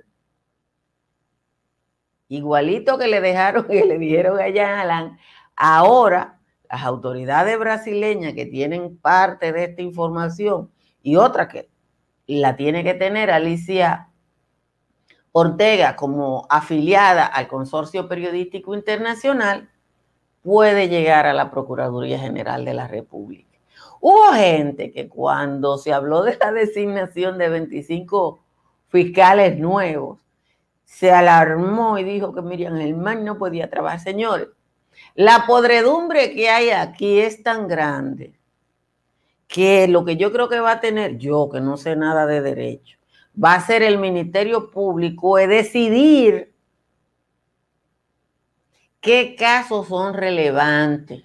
igualito 2.27 2.97
que 2.97 3.07
le 3.07 3.21
dejaron 3.21 3.65
que 3.67 3.85
le 3.85 3.97
dijeron 3.97 4.39
a 4.39 4.51
Jan 4.53 4.79
Alain, 4.79 5.17
ahora 5.55 6.39
las 6.69 6.83
autoridades 6.83 7.57
brasileñas 7.57 8.33
que 8.33 8.45
tienen 8.45 8.97
parte 8.97 9.53
de 9.53 9.65
esta 9.65 9.81
información 9.81 10.71
y 11.01 11.15
otra 11.15 11.47
que 11.47 11.69
la 12.25 12.55
tiene 12.55 12.83
que 12.83 12.93
tener 12.93 13.29
Alicia 13.29 14.09
Ortega 15.33 15.95
como 15.95 16.45
afiliada 16.49 17.25
al 17.25 17.47
Consorcio 17.47 18.07
Periodístico 18.07 18.75
Internacional, 18.75 19.69
puede 20.43 20.89
llegar 20.89 21.25
a 21.25 21.33
la 21.33 21.49
Procuraduría 21.49 22.19
General 22.19 22.63
de 22.63 22.73
la 22.75 22.87
República. 22.87 23.57
Hubo 23.99 24.31
gente 24.33 24.91
que 24.91 25.09
cuando 25.09 25.77
se 25.77 25.91
habló 25.91 26.23
de 26.23 26.37
la 26.37 26.51
designación 26.51 27.39
de 27.39 27.49
25 27.49 28.43
fiscales 28.89 29.57
nuevos, 29.57 30.19
se 30.83 31.11
alarmó 31.11 31.97
y 31.97 32.03
dijo 32.03 32.35
que 32.35 32.43
Miriam 32.43 32.77
Germán 32.77 33.25
no 33.25 33.39
podía 33.39 33.71
trabajar. 33.71 34.01
Señores, 34.01 34.49
la 35.15 35.45
podredumbre 35.47 36.35
que 36.35 36.49
hay 36.49 36.69
aquí 36.69 37.19
es 37.19 37.41
tan 37.41 37.67
grande 37.67 38.37
que 39.47 39.87
lo 39.87 40.05
que 40.05 40.15
yo 40.15 40.31
creo 40.31 40.47
que 40.47 40.59
va 40.59 40.73
a 40.73 40.79
tener, 40.79 41.17
yo 41.17 41.49
que 41.49 41.59
no 41.59 41.77
sé 41.77 41.95
nada 41.95 42.27
de 42.27 42.41
derecho, 42.41 42.99
va 43.41 43.55
a 43.55 43.65
ser 43.65 43.83
el 43.83 43.97
Ministerio 43.97 44.69
Público 44.69 45.37
es 45.37 45.49
decidir 45.49 46.53
qué 49.01 49.35
casos 49.35 49.87
son 49.87 50.13
relevantes 50.13 51.23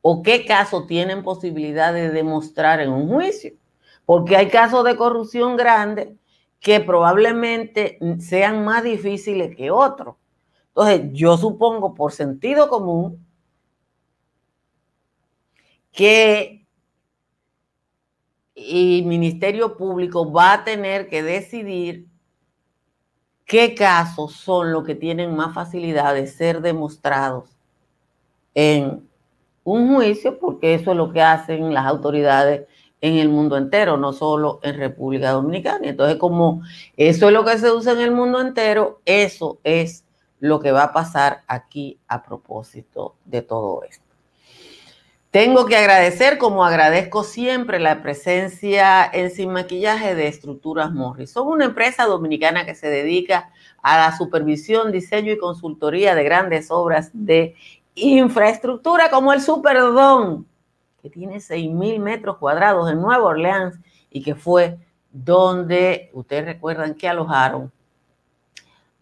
o 0.00 0.22
qué 0.22 0.44
casos 0.44 0.86
tienen 0.86 1.22
posibilidad 1.22 1.92
de 1.92 2.10
demostrar 2.10 2.80
en 2.80 2.90
un 2.90 3.08
juicio. 3.08 3.52
Porque 4.04 4.36
hay 4.36 4.48
casos 4.48 4.84
de 4.84 4.96
corrupción 4.96 5.56
grandes 5.56 6.08
que 6.60 6.80
probablemente 6.80 7.98
sean 8.18 8.64
más 8.64 8.84
difíciles 8.84 9.56
que 9.56 9.70
otros. 9.70 10.16
Entonces, 10.68 11.10
yo 11.12 11.36
supongo 11.36 11.94
por 11.94 12.12
sentido 12.12 12.68
común 12.68 13.24
que 15.92 16.61
el 18.54 19.04
Ministerio 19.04 19.76
Público 19.76 20.30
va 20.30 20.52
a 20.54 20.64
tener 20.64 21.08
que 21.08 21.22
decidir 21.22 22.06
qué 23.44 23.74
casos 23.74 24.32
son 24.32 24.72
los 24.72 24.84
que 24.84 24.94
tienen 24.94 25.34
más 25.34 25.54
facilidad 25.54 26.14
de 26.14 26.26
ser 26.26 26.60
demostrados 26.60 27.50
en 28.54 29.08
un 29.64 29.94
juicio, 29.94 30.38
porque 30.38 30.74
eso 30.74 30.92
es 30.92 30.96
lo 30.96 31.12
que 31.12 31.22
hacen 31.22 31.72
las 31.72 31.86
autoridades 31.86 32.66
en 33.00 33.16
el 33.16 33.28
mundo 33.28 33.56
entero, 33.56 33.96
no 33.96 34.12
solo 34.12 34.60
en 34.62 34.76
República 34.76 35.32
Dominicana. 35.32 35.88
Entonces, 35.88 36.16
como 36.18 36.62
eso 36.96 37.26
es 37.26 37.32
lo 37.32 37.44
que 37.44 37.58
se 37.58 37.70
usa 37.70 37.92
en 37.92 38.00
el 38.00 38.12
mundo 38.12 38.40
entero, 38.40 39.00
eso 39.04 39.58
es 39.64 40.04
lo 40.40 40.60
que 40.60 40.72
va 40.72 40.84
a 40.84 40.92
pasar 40.92 41.42
aquí 41.46 41.98
a 42.08 42.22
propósito 42.22 43.16
de 43.24 43.42
todo 43.42 43.82
esto. 43.84 44.11
Tengo 45.32 45.64
que 45.64 45.78
agradecer, 45.78 46.36
como 46.36 46.62
agradezco 46.62 47.24
siempre, 47.24 47.78
la 47.78 48.02
presencia 48.02 49.02
en 49.10 49.30
Sin 49.30 49.50
Maquillaje 49.50 50.14
de 50.14 50.28
Estructuras 50.28 50.92
Morris. 50.92 51.30
Son 51.30 51.48
una 51.48 51.64
empresa 51.64 52.04
dominicana 52.04 52.66
que 52.66 52.74
se 52.74 52.90
dedica 52.90 53.50
a 53.82 53.96
la 53.96 54.14
supervisión, 54.14 54.92
diseño 54.92 55.32
y 55.32 55.38
consultoría 55.38 56.14
de 56.14 56.22
grandes 56.22 56.70
obras 56.70 57.08
de 57.14 57.54
infraestructura 57.94 59.08
como 59.08 59.32
el 59.32 59.40
Superdome, 59.40 60.44
que 61.00 61.08
tiene 61.08 61.36
6.000 61.36 61.98
metros 61.98 62.36
cuadrados 62.36 62.92
en 62.92 63.00
Nueva 63.00 63.24
Orleans 63.24 63.80
y 64.10 64.22
que 64.22 64.34
fue 64.34 64.76
donde 65.10 66.10
ustedes 66.12 66.44
recuerdan 66.44 66.94
que 66.94 67.08
alojaron 67.08 67.72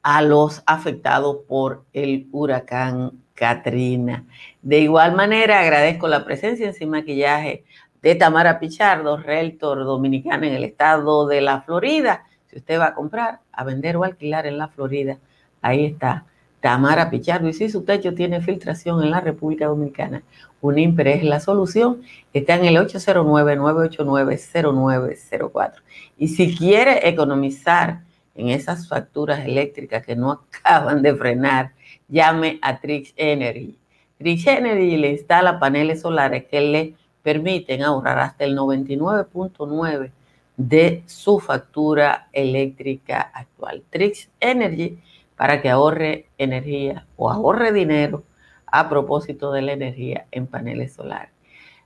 a 0.03 0.23
los 0.23 0.63
afectados 0.67 1.39
por 1.49 1.85
el 1.93 2.29
huracán 2.33 3.13
Katrina. 3.35 4.25
De 4.63 4.81
igual 4.81 5.15
manera, 5.15 5.61
agradezco 5.61 6.09
la 6.09 6.25
presencia 6.25 6.67
en 6.67 6.75
Sin 6.75 6.91
Maquillaje 6.91 7.65
de 8.03 8.15
Tamara 8.15 8.59
Pichardo, 8.59 9.17
realtor 9.17 9.85
dominicana 9.85 10.47
en 10.47 10.55
el 10.55 10.65
estado 10.65 11.27
de 11.27 11.41
la 11.41 11.63
Florida. 11.63 12.25
Si 12.47 12.59
usted 12.59 12.79
va 12.79 12.89
a 12.89 12.95
comprar, 12.95 13.41
a 13.53 13.65
vender 13.65 13.97
o 13.97 14.05
alquilar 14.05 14.47
en 14.47 14.59
la 14.59 14.69
Florida, 14.69 15.19
ahí 15.63 15.87
está 15.87 16.27
Tamara 16.61 17.11
Pichardo. 17.11 17.49
Y 17.49 17.53
si 17.53 17.69
su 17.71 17.85
techo 17.85 18.15
tiene 18.15 18.41
filtración 18.41 19.03
en 19.03 19.11
la 19.11 19.21
República 19.21 19.67
Dominicana, 19.67 20.23
Unimper 20.61 21.09
es 21.09 21.25
la 21.25 21.41
solución. 21.41 22.03
Está 22.33 22.55
en 22.57 22.67
el 22.67 22.77
809-989-0904. 22.77 25.73
Y 26.19 26.29
si 26.29 26.57
quiere 26.57 27.09
economizar 27.09 28.03
en 28.35 28.49
esas 28.49 28.89
facturas 28.89 29.45
eléctricas 29.45 30.05
que 30.05 30.17
no 30.17 30.33
acaban 30.49 31.03
de 31.03 31.15
frenar, 31.15 31.73
llame 32.09 32.59
a 32.63 32.81
Trix 32.81 33.13
Energy. 33.17 33.79
Trix 34.19 34.47
Energy 34.47 34.97
le 34.97 35.11
instala 35.11 35.59
paneles 35.59 36.03
solares 36.03 36.45
que 36.45 36.61
le 36.61 36.95
permiten 37.23 37.83
ahorrar 37.83 38.19
hasta 38.19 38.45
el 38.45 38.57
99.9 38.57 40.11
de 40.57 41.03
su 41.07 41.39
factura 41.39 42.29
eléctrica 42.33 43.21
actual. 43.35 43.83
Trix 43.91 44.29
Energy 44.41 44.99
para 45.37 45.63
que 45.63 45.71
ahorre 45.71 46.27
energía 46.37 47.07
o 47.17 47.31
ahorre 47.31 47.73
dinero 47.73 48.25
a 48.67 48.89
propósito 48.89 49.53
de 49.53 49.63
la 49.63 49.73
energía 49.73 50.27
en 50.31 50.47
paneles 50.47 50.93
solares. 50.93 51.33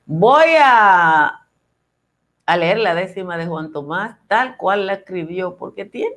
Voy 0.07 0.57
a, 0.61 1.47
a 2.47 2.57
leer 2.57 2.79
la 2.79 2.95
décima 2.95 3.37
de 3.37 3.47
Juan 3.47 3.73
Tomás 3.73 4.17
tal 4.27 4.57
cual 4.57 4.87
la 4.87 4.95
escribió 4.95 5.57
porque 5.57 5.85
tiene 5.85 6.17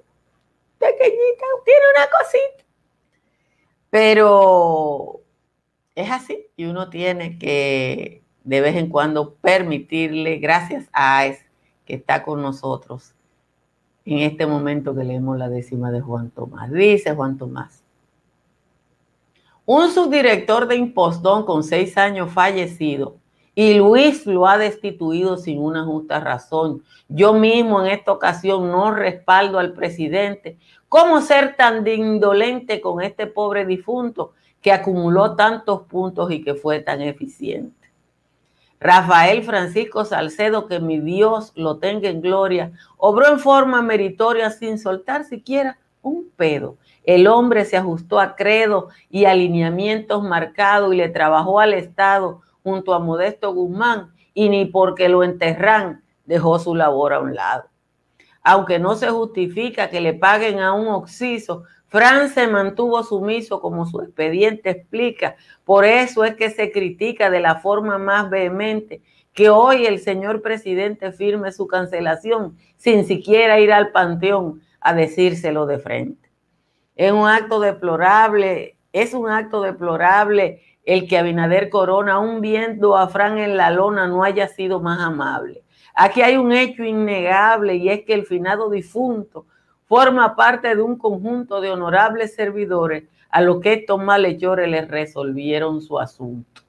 pequeñita, 0.80 1.46
tiene 1.66 1.82
una 1.96 2.08
cosita. 2.10 2.64
Pero 3.90 5.22
es 5.96 6.12
así 6.12 6.48
y 6.56 6.66
uno 6.66 6.90
tiene 6.90 7.38
que 7.38 8.22
de 8.48 8.62
vez 8.62 8.78
en 8.78 8.88
cuando 8.88 9.36
permitirle, 9.36 10.38
gracias 10.38 10.88
a 10.94 11.20
AES 11.20 11.40
que 11.86 11.96
está 11.96 12.24
con 12.24 12.42
nosotros 12.42 13.14
en 14.06 14.20
este 14.20 14.46
momento 14.46 14.96
que 14.96 15.04
leemos 15.04 15.38
la 15.38 15.50
décima 15.50 15.92
de 15.92 16.00
Juan 16.00 16.32
Tomás. 16.32 16.72
Dice 16.72 17.14
Juan 17.14 17.38
Tomás. 17.38 17.84
Un 19.66 19.92
subdirector 19.92 20.68
de 20.68 20.78
Impostón 20.78 21.46
con 21.46 21.62
seis 21.62 21.98
años 21.98 22.32
fallecido 22.32 23.18
y 23.60 23.74
Luis 23.74 24.28
lo 24.28 24.46
ha 24.46 24.60
destituido 24.60 25.36
sin 25.36 25.60
una 25.60 25.84
justa 25.84 26.20
razón. 26.20 26.84
Yo 27.08 27.34
mismo 27.34 27.82
en 27.82 27.88
esta 27.88 28.12
ocasión 28.12 28.72
no 28.72 28.92
respaldo 28.92 29.58
al 29.58 29.74
presidente. 29.74 30.60
¿Cómo 30.88 31.22
ser 31.22 31.56
tan 31.56 31.86
indolente 31.88 32.80
con 32.80 33.02
este 33.02 33.26
pobre 33.26 33.66
difunto 33.66 34.34
que 34.62 34.72
acumuló 34.72 35.36
tantos 35.36 35.82
puntos 35.88 36.30
y 36.30 36.44
que 36.44 36.54
fue 36.54 36.82
tan 36.82 37.02
eficiente? 37.02 37.90
Rafael 38.80 39.42
Francisco 39.42 40.06
Salcedo, 40.06 40.68
que 40.68 40.80
mi 40.80 41.00
Dios 41.00 41.52
lo 41.56 41.78
tenga 41.78 42.10
en 42.10 42.22
gloria, 42.22 42.74
obró 42.98 43.28
en 43.28 43.40
forma 43.40 43.82
meritoria 43.82 44.52
sin 44.52 44.78
soltar 44.78 45.24
siquiera 45.24 45.80
un 46.04 46.30
pedo. 46.36 46.78
El 47.04 47.26
hombre 47.26 47.66
se 47.66 47.76
ajustó 47.76 48.20
a 48.20 48.36
credo 48.36 48.90
y 49.10 49.26
alineamientos 49.26 50.22
marcados 50.22 50.94
y 50.94 50.98
le 50.98 51.10
trabajó 51.10 51.60
al 51.60 51.74
Estado 51.74 52.44
junto 52.68 52.94
a 52.94 53.00
Modesto 53.00 53.54
Guzmán 53.54 54.12
y 54.34 54.50
ni 54.50 54.66
porque 54.66 55.08
lo 55.08 55.24
enterran 55.24 56.04
dejó 56.26 56.60
su 56.60 56.76
labor 56.76 57.14
a 57.14 57.22
un 57.22 57.34
lado. 57.34 57.70
Aunque 58.44 58.78
no 58.78 58.96
se 58.96 59.08
justifica 59.08 59.90
que 59.90 60.02
le 60.02 60.14
paguen 60.14 60.60
a 60.60 60.74
un 60.74 60.90
oxiso, 60.90 61.64
Fran 61.86 62.28
se 62.28 62.46
mantuvo 62.46 63.02
sumiso 63.04 63.62
como 63.62 63.86
su 63.86 64.02
expediente 64.02 64.70
explica. 64.70 65.38
Por 65.64 65.86
eso 65.86 66.26
es 66.26 66.36
que 66.36 66.50
se 66.50 66.74
critica 66.74 67.30
de 67.30 67.40
la 67.40 67.56
forma 67.56 67.98
más 67.98 68.30
vehemente 68.30 69.02
que 69.32 69.50
hoy 69.50 69.86
el 69.86 70.00
señor 70.00 70.42
presidente 70.42 71.14
firme 71.14 71.54
su 71.54 71.68
cancelación 71.68 72.58
sin 72.76 73.06
siquiera 73.06 73.62
ir 73.62 73.72
al 73.72 73.94
panteón 73.94 74.62
a 74.82 74.94
decírselo 74.94 75.68
de 75.68 75.80
frente. 75.80 76.30
Es 76.98 77.14
un 77.14 77.30
acto 77.30 77.62
deplorable, 77.62 78.76
es 78.92 79.14
un 79.14 79.30
acto 79.30 79.62
deplorable 79.62 80.62
el 80.88 81.06
que 81.06 81.18
Abinader 81.18 81.70
Corona, 81.70 82.14
aún 82.14 82.40
viendo 82.40 82.96
a 82.96 83.10
Fran 83.10 83.38
en 83.38 83.58
la 83.58 83.72
lona, 83.72 84.08
no 84.08 84.24
haya 84.24 84.48
sido 84.48 84.80
más 84.80 85.02
amable. 85.02 85.62
Aquí 85.94 86.22
hay 86.22 86.38
un 86.38 86.54
hecho 86.54 86.84
innegable 86.86 87.76
y 87.76 87.90
es 87.90 88.06
que 88.06 88.14
el 88.14 88.26
finado 88.26 88.70
difunto 88.70 89.46
forma 89.86 90.34
parte 90.38 90.74
de 90.74 90.82
un 90.82 90.98
conjunto 90.98 91.60
de 91.60 91.72
honorables 91.72 92.36
servidores 92.36 93.04
a 93.30 93.42
los 93.42 93.60
que 93.60 93.74
estos 93.74 94.02
malhechores 94.02 94.70
les 94.70 94.88
resolvieron 94.88 95.82
su 95.82 96.00
asunto. 96.00 96.62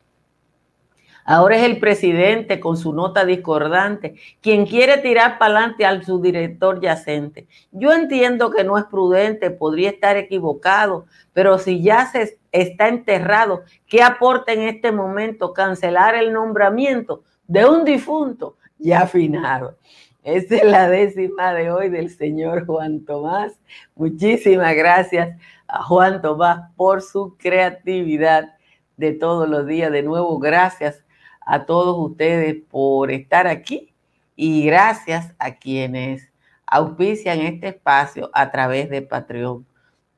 Ahora 1.31 1.57
es 1.57 1.65
el 1.65 1.79
presidente 1.79 2.59
con 2.59 2.79
su 2.79 2.95
nota 2.95 3.27
discordante 3.27 4.15
quien 4.41 4.65
quiere 4.65 4.97
tirar 4.97 5.39
para 5.39 5.59
adelante 5.59 5.85
al 5.85 6.03
subdirector 6.03 6.81
yacente. 6.81 7.47
Yo 7.71 7.93
entiendo 7.93 8.51
que 8.51 8.65
no 8.65 8.79
es 8.79 8.85
prudente, 8.85 9.51
podría 9.51 9.91
estar 9.91 10.17
equivocado, 10.17 11.05
pero 11.35 11.59
si 11.59 11.83
ya 11.83 12.07
se 12.07 12.39
está 12.51 12.89
enterrado, 12.89 13.65
¿qué 13.87 14.03
aporta 14.03 14.55
en 14.55 14.63
este 14.63 14.91
momento 14.91 15.53
cancelar 15.53 16.15
el 16.15 16.33
nombramiento 16.33 17.25
de 17.47 17.67
un 17.67 17.85
difunto 17.85 18.57
ya 18.79 19.03
afinado? 19.03 19.77
Esa 20.23 20.57
es 20.57 20.65
la 20.65 20.89
décima 20.89 21.53
de 21.53 21.71
hoy 21.71 21.91
del 21.91 22.09
señor 22.09 22.65
Juan 22.65 23.05
Tomás. 23.05 23.53
Muchísimas 23.97 24.75
gracias 24.75 25.39
a 25.67 25.83
Juan 25.83 26.23
Tomás 26.23 26.71
por 26.75 27.03
su 27.03 27.37
creatividad 27.37 28.55
de 28.97 29.13
todos 29.13 29.47
los 29.47 29.67
días. 29.67 29.93
De 29.93 30.03
nuevo, 30.03 30.39
gracias 30.39 31.05
a 31.49 31.65
todos 31.65 32.11
ustedes 32.11 32.57
por 32.71 33.11
estar 33.11 33.47
aquí 33.47 33.95
y 34.37 34.67
gracias 34.67 35.35
a 35.39 35.57
quienes 35.57 36.31
auspician 36.67 37.41
este 37.41 37.69
espacio 37.69 38.31
a 38.35 38.51
través 38.51 38.91
de 38.91 39.01
Patreon. 39.01 39.67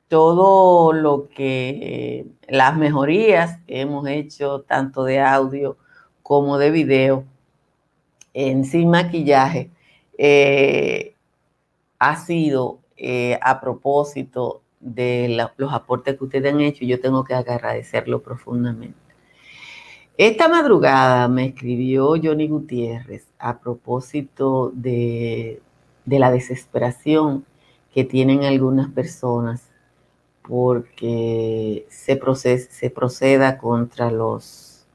Todo 0.09 0.91
lo 0.91 1.29
que 1.29 2.25
las 2.49 2.75
mejorías 2.75 3.59
que 3.65 3.79
hemos 3.79 4.05
hecho, 4.09 4.63
tanto 4.63 5.05
de 5.05 5.21
audio 5.21 5.77
como 6.21 6.57
de 6.57 6.69
video, 6.69 7.23
en 8.33 8.65
sin 8.65 8.89
maquillaje, 8.89 9.71
eh, 10.17 11.15
ha 11.97 12.17
sido 12.17 12.79
eh, 12.97 13.39
a 13.41 13.61
propósito 13.61 14.63
de 14.81 15.49
los 15.55 15.73
aportes 15.73 16.17
que 16.17 16.25
ustedes 16.25 16.53
han 16.53 16.59
hecho. 16.59 16.83
Yo 16.83 16.99
tengo 16.99 17.23
que 17.23 17.35
agradecerlo 17.35 18.21
profundamente. 18.21 19.10
Esta 20.23 20.47
madrugada 20.47 21.27
me 21.29 21.47
escribió 21.47 22.09
Johnny 22.09 22.47
Gutiérrez 22.47 23.25
a 23.39 23.57
propósito 23.57 24.71
de, 24.71 25.63
la 26.05 26.29
desesperación 26.29 27.43
que 27.91 28.03
tienen 28.03 28.43
algunas 28.43 28.91
personas 28.91 29.67
porque 30.43 31.87
se, 31.89 32.59
se 32.59 32.89
proceda 32.91 33.57
contra 33.57 34.11
los 34.11 34.85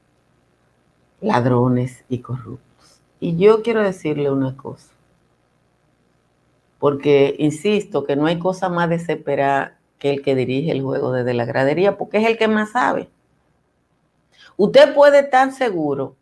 ladrones 1.19 2.05
y 2.07 2.19
corruptos. 2.19 3.01
Y 3.19 3.35
yo 3.35 3.63
quiero 3.63 3.83
decirle 3.83 4.31
una 4.31 4.55
cosa, 4.55 4.93
porque 6.79 7.35
insisto 7.37 8.05
que 8.05 8.15
no 8.15 8.27
hay 8.27 8.39
cosa 8.39 8.69
más 8.69 8.89
desesperada 8.89 9.77
que 9.99 10.09
el 10.11 10.21
que 10.21 10.35
dirige 10.35 10.71
el 10.71 10.83
juego 10.83 11.11
desde 11.11 11.33
la 11.33 11.43
gradería, 11.43 11.97
porque 11.97 12.19
es 12.19 12.25
el 12.25 12.37
que 12.37 12.47
más 12.47 12.71
sabe. 12.71 13.09
Usted 14.57 14.95
puede 14.95 15.19
estar 15.19 15.51
seguro 15.51 16.15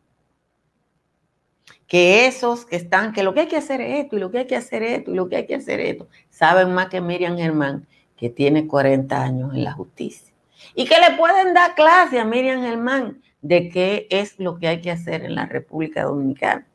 que 1.87 2.27
esos 2.27 2.65
que 2.65 2.75
están, 2.75 3.13
que 3.13 3.23
lo 3.23 3.33
que 3.33 3.41
hay 3.41 3.47
que 3.47 3.55
hacer 3.55 3.79
es 3.79 4.03
esto, 4.03 4.17
y 4.17 4.19
lo 4.19 4.29
que 4.29 4.39
hay 4.39 4.47
que 4.47 4.57
hacer 4.57 4.83
es 4.83 4.99
esto, 4.99 5.11
y 5.11 5.15
lo 5.15 5.29
que 5.29 5.37
hay 5.37 5.45
que 5.45 5.55
hacer 5.55 5.79
es 5.79 5.91
esto, 5.91 6.07
saben 6.29 6.73
más 6.73 6.89
que 6.89 6.99
Miriam 6.99 7.37
Germán, 7.37 7.87
que 8.17 8.29
tiene 8.29 8.67
40 8.67 9.21
años 9.21 9.53
en 9.53 9.63
la 9.63 9.71
justicia. 9.71 10.33
Y 10.73 10.85
que 10.85 10.99
le 10.99 11.15
pueden 11.17 11.53
dar 11.53 11.75
clase 11.75 12.19
a 12.19 12.25
Miriam 12.25 12.61
Germán 12.61 13.21
de 13.41 13.69
qué 13.69 14.07
es 14.09 14.37
lo 14.37 14.57
que 14.57 14.67
hay 14.67 14.81
que 14.81 14.91
hacer 14.91 15.23
en 15.23 15.35
la 15.35 15.45
República 15.45 16.03
Dominicana. 16.03 16.67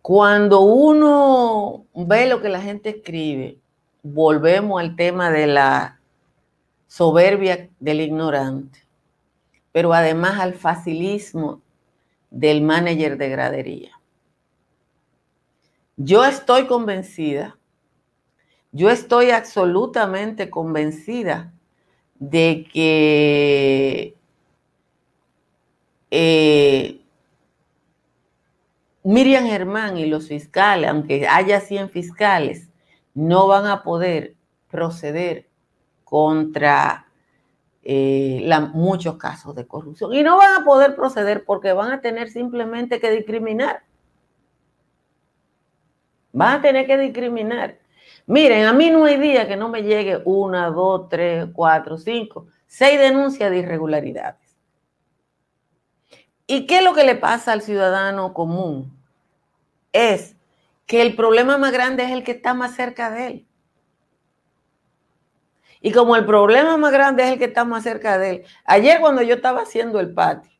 Cuando 0.00 0.60
uno 0.60 1.84
ve 1.92 2.26
lo 2.26 2.40
que 2.40 2.48
la 2.48 2.62
gente 2.62 2.90
escribe, 2.90 3.58
volvemos 4.02 4.80
al 4.80 4.96
tema 4.96 5.30
de 5.30 5.46
la 5.46 6.00
soberbia 6.86 7.68
del 7.80 8.00
ignorante 8.00 8.87
pero 9.78 9.94
además 9.94 10.40
al 10.40 10.54
facilismo 10.54 11.62
del 12.32 12.62
manager 12.62 13.16
de 13.16 13.28
gradería. 13.28 13.92
Yo 15.96 16.24
estoy 16.24 16.66
convencida, 16.66 17.56
yo 18.72 18.90
estoy 18.90 19.30
absolutamente 19.30 20.50
convencida 20.50 21.54
de 22.18 22.66
que 22.72 24.16
eh, 26.10 27.00
Miriam 29.04 29.46
Germán 29.46 29.96
y 29.96 30.06
los 30.06 30.26
fiscales, 30.26 30.90
aunque 30.90 31.28
haya 31.28 31.60
100 31.60 31.90
fiscales, 31.90 32.68
no 33.14 33.46
van 33.46 33.66
a 33.66 33.84
poder 33.84 34.34
proceder 34.68 35.46
contra 36.02 37.07
eh, 37.82 38.48
muchos 38.72 39.16
casos 39.16 39.54
de 39.54 39.66
corrupción. 39.66 40.12
Y 40.14 40.22
no 40.22 40.36
van 40.36 40.62
a 40.62 40.64
poder 40.64 40.94
proceder 40.94 41.44
porque 41.44 41.72
van 41.72 41.92
a 41.92 42.00
tener 42.00 42.30
simplemente 42.30 43.00
que 43.00 43.10
discriminar. 43.10 43.82
Van 46.32 46.58
a 46.58 46.62
tener 46.62 46.86
que 46.86 46.98
discriminar. 46.98 47.78
Miren, 48.26 48.66
a 48.66 48.72
mí 48.72 48.90
no 48.90 49.04
hay 49.04 49.16
día 49.16 49.48
que 49.48 49.56
no 49.56 49.68
me 49.68 49.82
llegue 49.82 50.20
una, 50.24 50.70
dos, 50.70 51.08
tres, 51.08 51.46
cuatro, 51.52 51.96
cinco, 51.96 52.46
seis 52.66 52.98
denuncias 52.98 53.50
de 53.50 53.58
irregularidades. 53.58 54.56
¿Y 56.46 56.66
qué 56.66 56.78
es 56.78 56.84
lo 56.84 56.94
que 56.94 57.04
le 57.04 57.14
pasa 57.14 57.52
al 57.52 57.62
ciudadano 57.62 58.34
común? 58.34 58.94
Es 59.92 60.36
que 60.86 61.02
el 61.02 61.16
problema 61.16 61.58
más 61.58 61.72
grande 61.72 62.04
es 62.04 62.10
el 62.10 62.24
que 62.24 62.32
está 62.32 62.54
más 62.54 62.74
cerca 62.74 63.10
de 63.10 63.26
él. 63.26 63.47
Y 65.80 65.92
como 65.92 66.16
el 66.16 66.24
problema 66.24 66.76
más 66.76 66.92
grande 66.92 67.24
es 67.24 67.32
el 67.32 67.38
que 67.38 67.46
está 67.46 67.64
más 67.64 67.82
cerca 67.84 68.18
de 68.18 68.30
él, 68.30 68.42
ayer 68.64 69.00
cuando 69.00 69.22
yo 69.22 69.36
estaba 69.36 69.62
haciendo 69.62 70.00
el 70.00 70.12
patio, 70.12 70.50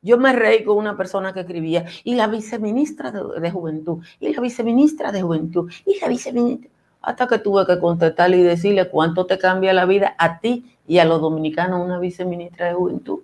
yo 0.00 0.16
me 0.16 0.32
reí 0.32 0.64
con 0.64 0.76
una 0.76 0.96
persona 0.96 1.32
que 1.32 1.40
escribía, 1.40 1.84
y 2.04 2.14
la 2.14 2.28
viceministra 2.28 3.10
de, 3.10 3.50
Juventud, 3.50 4.04
y 4.20 4.32
la 4.32 4.40
viceministra 4.40 5.10
de 5.10 5.22
Juventud, 5.22 5.70
y 5.84 5.98
la 6.00 6.08
viceministra, 6.08 6.70
hasta 7.02 7.26
que 7.26 7.38
tuve 7.38 7.66
que 7.66 7.78
contestarle 7.78 8.38
y 8.38 8.42
decirle 8.42 8.88
cuánto 8.88 9.26
te 9.26 9.38
cambia 9.38 9.72
la 9.72 9.86
vida 9.86 10.14
a 10.18 10.38
ti 10.38 10.76
y 10.86 10.98
a 10.98 11.04
los 11.04 11.20
dominicanos 11.20 11.84
una 11.84 11.98
viceministra 11.98 12.68
de 12.68 12.74
Juventud. 12.74 13.20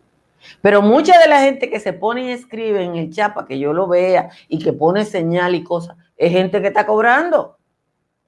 Pero 0.60 0.82
mucha 0.82 1.18
de 1.18 1.28
la 1.28 1.40
gente 1.40 1.70
que 1.70 1.80
se 1.80 1.92
pone 1.92 2.26
y 2.26 2.30
escribe 2.30 2.84
en 2.84 2.96
el 2.96 3.10
chat 3.10 3.34
para 3.34 3.46
que 3.46 3.58
yo 3.58 3.72
lo 3.72 3.86
vea 3.86 4.30
y 4.48 4.58
que 4.58 4.72
pone 4.72 5.04
señal 5.04 5.54
y 5.54 5.62
cosas, 5.62 5.96
es 6.16 6.32
gente 6.32 6.60
que 6.60 6.68
está 6.68 6.86
cobrando 6.86 7.56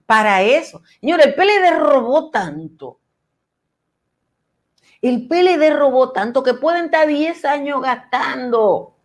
para 0.07 0.43
eso. 0.43 0.83
Señores, 1.01 1.27
el 1.27 1.35
PLD 1.35 1.79
robó 1.79 2.31
tanto. 2.31 3.01
El 5.03 5.29
PLD 5.29 5.77
robó 5.77 6.13
tanto 6.13 6.43
que 6.43 6.55
pueden 6.55 6.87
estar 6.87 7.07
10 7.07 7.45
años 7.45 7.83
gastando. 7.83 8.97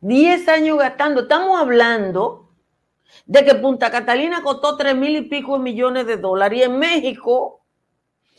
10 0.00 0.48
años 0.48 0.78
gastando. 0.78 1.22
Estamos 1.22 1.60
hablando 1.60 2.50
de 3.26 3.44
que 3.44 3.54
Punta 3.56 3.90
Catalina 3.90 4.42
costó 4.42 4.76
3 4.76 4.94
mil 4.94 5.16
y 5.16 5.22
pico 5.22 5.58
millones 5.58 6.06
de 6.06 6.18
dólares 6.18 6.60
y 6.60 6.62
en 6.62 6.78
México 6.78 7.62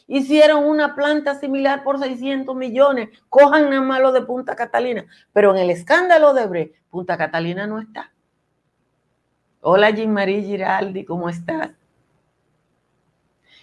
hicieron 0.07 0.65
una 0.65 0.95
planta 0.95 1.35
similar 1.35 1.83
por 1.83 1.99
600 1.99 2.55
millones. 2.55 3.09
Cojan 3.27 3.69
nada 3.69 3.81
más 3.81 3.99
lo 4.01 4.11
de 4.11 4.21
Punta 4.21 4.55
Catalina. 4.55 5.05
Pero 5.33 5.51
en 5.51 5.57
el 5.57 5.69
escándalo 5.69 6.33
de 6.33 6.47
Bre, 6.47 6.73
Punta 6.89 7.17
Catalina 7.17 7.67
no 7.67 7.79
está. 7.79 8.11
Hola 9.61 9.89
Jean-Marie 9.89 10.41
Giraldi, 10.41 11.03
¿cómo 11.03 11.27
estás? 11.27 11.71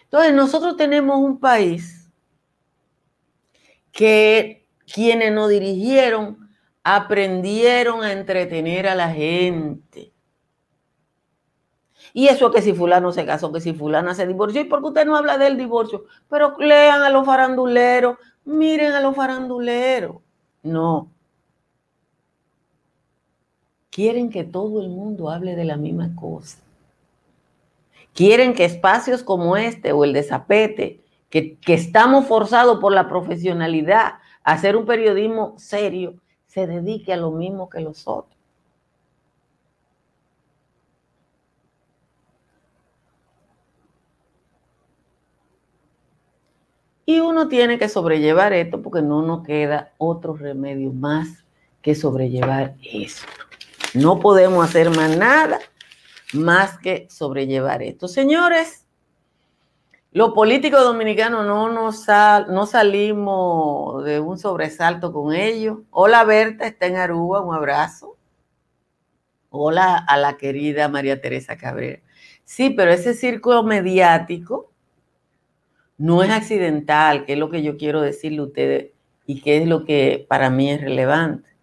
Entonces, 0.04 0.34
nosotros 0.34 0.76
tenemos 0.76 1.18
un 1.18 1.40
país 1.40 2.10
que 3.92 4.68
quienes 4.92 5.32
nos 5.32 5.48
dirigieron 5.48 6.48
aprendieron 6.84 8.04
a 8.04 8.12
entretener 8.12 8.86
a 8.86 8.94
la 8.94 9.10
gente. 9.10 10.12
Y 12.12 12.28
eso 12.28 12.50
que 12.50 12.62
si 12.62 12.72
fulano 12.72 13.10
se 13.10 13.26
casó, 13.26 13.52
que 13.52 13.60
si 13.60 13.72
fulana 13.72 14.14
se 14.14 14.26
divorció, 14.26 14.60
¿y 14.60 14.64
por 14.64 14.80
qué 14.80 14.86
usted 14.86 15.06
no 15.06 15.16
habla 15.16 15.38
del 15.38 15.56
divorcio? 15.56 16.04
Pero 16.28 16.56
lean 16.58 17.02
a 17.02 17.10
los 17.10 17.26
faranduleros, 17.26 18.18
miren 18.44 18.92
a 18.92 19.00
los 19.00 19.16
faranduleros. 19.16 20.18
No, 20.62 21.10
quieren 23.96 24.28
que 24.28 24.44
todo 24.44 24.82
el 24.82 24.90
mundo 24.90 25.30
hable 25.30 25.56
de 25.56 25.64
la 25.64 25.78
misma 25.78 26.14
cosa. 26.14 26.58
Quieren 28.12 28.52
que 28.52 28.66
espacios 28.66 29.22
como 29.22 29.56
este 29.56 29.92
o 29.92 30.04
el 30.04 30.12
de 30.12 30.22
Zapete, 30.22 31.00
que, 31.30 31.56
que 31.56 31.72
estamos 31.72 32.26
forzados 32.26 32.78
por 32.78 32.92
la 32.92 33.08
profesionalidad 33.08 34.16
a 34.44 34.52
hacer 34.52 34.76
un 34.76 34.84
periodismo 34.84 35.54
serio, 35.56 36.16
se 36.46 36.66
dedique 36.66 37.10
a 37.14 37.16
lo 37.16 37.30
mismo 37.30 37.70
que 37.70 37.80
los 37.80 38.06
otros. 38.06 38.36
Y 47.06 47.20
uno 47.20 47.48
tiene 47.48 47.78
que 47.78 47.88
sobrellevar 47.88 48.52
esto 48.52 48.82
porque 48.82 49.00
no 49.00 49.22
nos 49.22 49.42
queda 49.42 49.94
otro 49.96 50.36
remedio 50.36 50.92
más 50.92 51.46
que 51.80 51.94
sobrellevar 51.94 52.74
esto. 52.82 53.45
No 53.94 54.20
podemos 54.20 54.64
hacer 54.64 54.90
más 54.90 55.16
nada 55.16 55.58
más 56.32 56.78
que 56.78 57.06
sobrellevar 57.10 57.82
esto. 57.82 58.08
Señores, 58.08 58.86
los 60.12 60.30
políticos 60.30 60.82
dominicanos 60.82 61.46
no, 61.46 61.70
nos 61.70 62.06
no 62.48 62.66
salimos 62.66 64.04
de 64.04 64.20
un 64.20 64.38
sobresalto 64.38 65.12
con 65.12 65.34
ellos. 65.34 65.78
Hola 65.90 66.24
Berta, 66.24 66.66
está 66.66 66.86
en 66.86 66.96
Aruba, 66.96 67.40
un 67.42 67.54
abrazo. 67.54 68.16
Hola 69.50 69.96
a 69.96 70.16
la 70.16 70.36
querida 70.36 70.88
María 70.88 71.20
Teresa 71.20 71.56
Cabrera. 71.56 72.02
Sí, 72.44 72.70
pero 72.70 72.92
ese 72.92 73.14
círculo 73.14 73.62
mediático 73.62 74.70
no 75.98 76.22
es 76.22 76.30
accidental, 76.30 77.24
que 77.24 77.34
es 77.34 77.38
lo 77.38 77.50
que 77.50 77.62
yo 77.62 77.76
quiero 77.76 78.00
decirle 78.00 78.38
a 78.38 78.44
ustedes 78.44 78.92
y 79.26 79.40
que 79.40 79.58
es 79.58 79.68
lo 79.68 79.84
que 79.84 80.26
para 80.28 80.50
mí 80.50 80.70
es 80.70 80.80
relevante. 80.80 81.55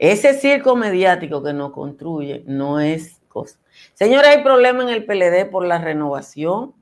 Ese 0.00 0.32
circo 0.32 0.76
mediático 0.76 1.42
que 1.42 1.52
nos 1.52 1.72
construye 1.72 2.42
no 2.46 2.80
es 2.80 3.20
cosa. 3.28 3.58
Señora, 3.92 4.30
hay 4.30 4.42
problema 4.42 4.82
en 4.82 4.88
el 4.88 5.04
PLD 5.04 5.50
por 5.50 5.66
la 5.66 5.76
renovación. 5.76 6.74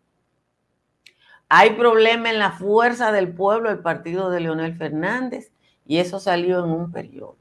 Hay 1.49 1.71
problema 1.71 2.31
en 2.31 2.39
la 2.39 2.53
fuerza 2.53 3.11
del 3.11 3.35
pueblo, 3.35 3.71
el 3.71 3.81
partido 3.81 4.31
de 4.31 4.39
Leonel 4.39 4.77
Fernández, 4.77 5.51
y 5.85 5.99
eso 5.99 6.21
salió 6.21 6.61
en 6.61 6.71
un 6.71 6.93
periodo. 6.93 7.37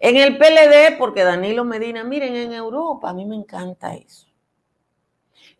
En 0.00 0.16
el 0.16 0.38
PLD, 0.38 0.98
porque 0.98 1.22
Danilo 1.22 1.64
Medina, 1.64 2.02
miren, 2.02 2.34
en 2.34 2.52
Europa, 2.52 3.10
a 3.10 3.14
mí 3.14 3.26
me 3.26 3.36
encanta 3.36 3.94
eso. 3.94 4.26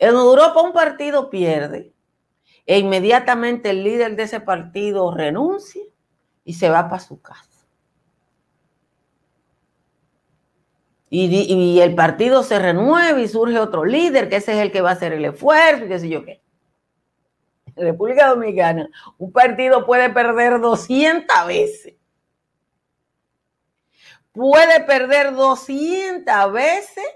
En 0.00 0.16
Europa 0.16 0.60
un 0.60 0.72
partido 0.72 1.30
pierde 1.30 1.92
e 2.66 2.80
inmediatamente 2.80 3.70
el 3.70 3.84
líder 3.84 4.16
de 4.16 4.24
ese 4.24 4.40
partido 4.40 5.14
renuncia 5.14 5.84
y 6.44 6.54
se 6.54 6.68
va 6.68 6.88
para 6.88 7.00
su 7.00 7.22
casa. 7.22 7.55
Y, 11.18 11.80
el 11.80 11.94
partido 11.94 12.42
se 12.42 12.58
renueva 12.58 13.18
y 13.18 13.26
surge 13.26 13.58
otro 13.58 13.86
líder, 13.86 14.28
que 14.28 14.36
ese 14.36 14.52
es 14.52 14.58
el 14.58 14.70
que 14.70 14.82
va 14.82 14.90
a 14.90 14.92
hacer 14.92 15.14
el 15.14 15.24
esfuerzo 15.24 15.86
y 15.86 15.88
qué 15.88 15.98
sé 15.98 16.08
yo 16.10 16.22
qué. 16.26 16.42
República 17.74 18.28
Dominicana, 18.28 18.90
un 19.16 19.32
partido 19.32 19.86
puede 19.86 20.10
perder 20.10 20.60
200 20.60 21.46
veces. 21.46 21.94
Puede 24.32 24.80
perder 24.84 25.34
200 25.34 26.52
veces 26.52 27.06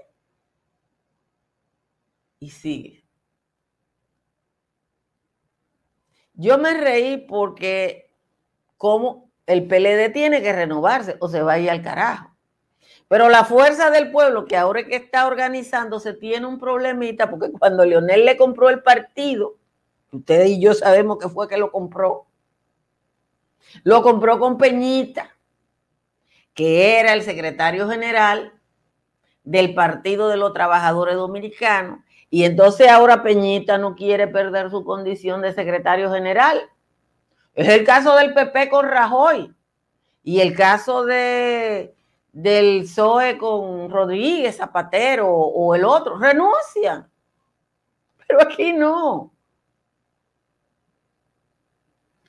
y 2.39 2.49
sigue. 2.49 3.03
Yo 6.33 6.57
me 6.57 6.73
reí 6.73 7.17
porque 7.17 8.11
como 8.77 9.29
el 9.45 9.67
PLD 9.67 10.11
tiene 10.11 10.41
que 10.41 10.53
renovarse 10.53 11.17
o 11.19 11.27
se 11.27 11.43
va 11.43 11.53
a 11.53 11.59
ir 11.59 11.69
al 11.69 11.83
carajo. 11.83 12.30
Pero 13.11 13.27
la 13.27 13.43
fuerza 13.43 13.91
del 13.91 14.09
pueblo, 14.09 14.45
que 14.45 14.55
ahora 14.55 14.85
que 14.85 14.95
está 14.95 15.27
organizándose, 15.27 16.13
tiene 16.13 16.45
un 16.45 16.57
problemita, 16.57 17.29
porque 17.29 17.51
cuando 17.51 17.83
Leonel 17.83 18.23
le 18.23 18.37
compró 18.37 18.69
el 18.69 18.83
partido, 18.83 19.57
ustedes 20.13 20.51
y 20.51 20.61
yo 20.61 20.73
sabemos 20.73 21.17
que 21.17 21.27
fue 21.27 21.49
que 21.49 21.57
lo 21.57 21.73
compró, 21.73 22.27
lo 23.83 24.01
compró 24.01 24.39
con 24.39 24.57
Peñita, 24.57 25.35
que 26.53 27.01
era 27.01 27.11
el 27.11 27.23
secretario 27.23 27.89
general 27.89 28.53
del 29.43 29.73
Partido 29.73 30.29
de 30.29 30.37
los 30.37 30.53
Trabajadores 30.53 31.15
Dominicanos, 31.15 31.99
y 32.29 32.45
entonces 32.45 32.87
ahora 32.87 33.23
Peñita 33.23 33.77
no 33.77 33.93
quiere 33.93 34.29
perder 34.29 34.69
su 34.69 34.85
condición 34.85 35.41
de 35.41 35.51
secretario 35.51 36.13
general. 36.13 36.61
Es 37.55 37.67
el 37.67 37.83
caso 37.83 38.15
del 38.15 38.33
PP 38.33 38.69
con 38.69 38.87
Rajoy 38.87 39.53
y 40.23 40.39
el 40.39 40.55
caso 40.55 41.03
de 41.03 41.93
del 42.31 42.83
PSOE 42.83 43.37
con 43.37 43.89
Rodríguez, 43.89 44.57
Zapatero 44.57 45.27
o 45.29 45.75
el 45.75 45.83
otro, 45.83 46.17
renuncian. 46.17 47.09
Pero 48.27 48.41
aquí 48.41 48.73
no. 48.73 49.33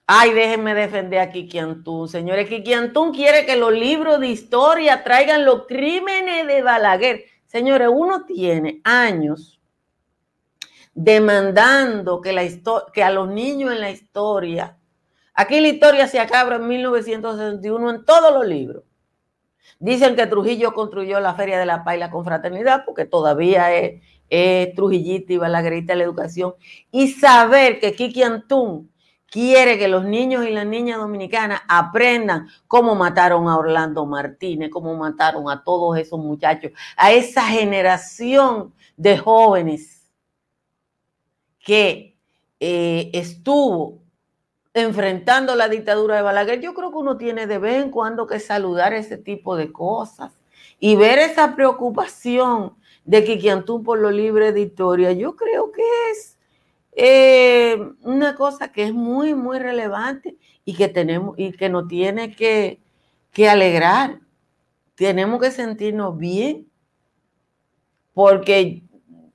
Ay, 0.06 0.32
déjenme 0.32 0.74
defender 0.74 1.20
a 1.20 1.30
Kiki 1.30 1.58
Antún. 1.58 2.08
Señores, 2.08 2.48
Kiki 2.48 2.74
quiere 3.14 3.46
que 3.46 3.56
los 3.56 3.72
libros 3.72 4.20
de 4.20 4.28
historia 4.28 5.04
traigan 5.04 5.44
los 5.44 5.66
crímenes 5.66 6.46
de 6.46 6.62
Balaguer. 6.62 7.24
Señores, 7.46 7.88
uno 7.90 8.26
tiene 8.26 8.80
años 8.84 9.60
demandando 10.94 12.20
que, 12.20 12.32
la 12.32 12.42
que 12.92 13.02
a 13.02 13.10
los 13.10 13.28
niños 13.28 13.72
en 13.72 13.80
la 13.80 13.90
historia, 13.90 14.76
aquí 15.32 15.60
la 15.60 15.68
historia 15.68 16.08
se 16.08 16.20
acaba 16.20 16.56
en 16.56 16.66
1961 16.66 17.90
en 17.90 18.04
todos 18.04 18.34
los 18.34 18.46
libros 18.46 18.84
Dicen 19.78 20.16
que 20.16 20.26
Trujillo 20.26 20.74
construyó 20.74 21.20
la 21.20 21.34
Feria 21.34 21.58
de 21.58 21.66
la 21.66 21.84
Paz 21.84 21.96
y 21.96 21.98
la 21.98 22.10
Confraternidad 22.10 22.84
porque 22.84 23.04
todavía 23.04 23.74
es, 23.74 24.00
Trujillita 24.74 25.32
y 25.32 25.36
Balaguerita 25.36 25.94
la 25.94 26.04
educación. 26.04 26.54
Y 26.90 27.08
saber 27.08 27.80
que 27.80 27.94
Kiki 27.94 28.22
Antún 28.22 28.90
quiere 29.32 29.78
que 29.78 29.88
los 29.88 30.04
niños 30.04 30.46
y 30.46 30.50
las 30.50 30.66
niñas 30.66 30.98
dominicanas 30.98 31.62
aprendan 31.68 32.48
cómo 32.68 32.94
mataron 32.94 33.48
a 33.48 33.56
Orlando 33.56 34.04
Martínez, 34.06 34.70
cómo 34.70 34.94
mataron 34.94 35.50
a 35.50 35.64
todos 35.64 35.98
esos 35.98 36.18
muchachos, 36.18 36.72
a 36.96 37.12
esa 37.12 37.42
generación 37.42 38.74
de 38.96 39.16
jóvenes 39.18 40.06
que 41.58 42.16
eh, 42.60 43.10
estuvo 43.14 44.01
enfrentando 44.74 45.54
la 45.54 45.68
dictadura 45.68 46.16
de 46.16 46.22
Balaguer, 46.22 46.60
yo 46.60 46.74
creo 46.74 46.90
que 46.90 46.98
uno 46.98 47.16
tiene 47.16 47.46
de 47.46 47.58
vez 47.58 47.82
en 47.82 47.90
cuando 47.90 48.26
que 48.26 48.40
saludar 48.40 48.92
ese 48.94 49.18
tipo 49.18 49.56
de 49.56 49.70
cosas 49.70 50.32
y 50.80 50.96
ver 50.96 51.18
esa 51.18 51.54
preocupación 51.54 52.74
de 53.04 53.24
Kiki 53.24 53.48
Antún 53.48 53.82
por 53.82 53.98
lo 53.98 54.10
libre 54.10 54.52
de 54.52 54.60
historia, 54.60 55.12
yo 55.12 55.36
creo 55.36 55.72
que 55.72 55.82
es 56.10 56.38
eh, 56.92 57.78
una 58.02 58.34
cosa 58.34 58.72
que 58.72 58.84
es 58.84 58.92
muy, 58.92 59.34
muy 59.34 59.58
relevante 59.58 60.36
y 60.64 60.74
que 60.74 60.88
tenemos 60.88 61.34
y 61.38 61.52
que 61.52 61.68
nos 61.68 61.88
tiene 61.88 62.34
que, 62.34 62.80
que 63.32 63.48
alegrar. 63.48 64.20
Tenemos 64.94 65.40
que 65.40 65.50
sentirnos 65.50 66.16
bien 66.16 66.68
porque 68.14 68.82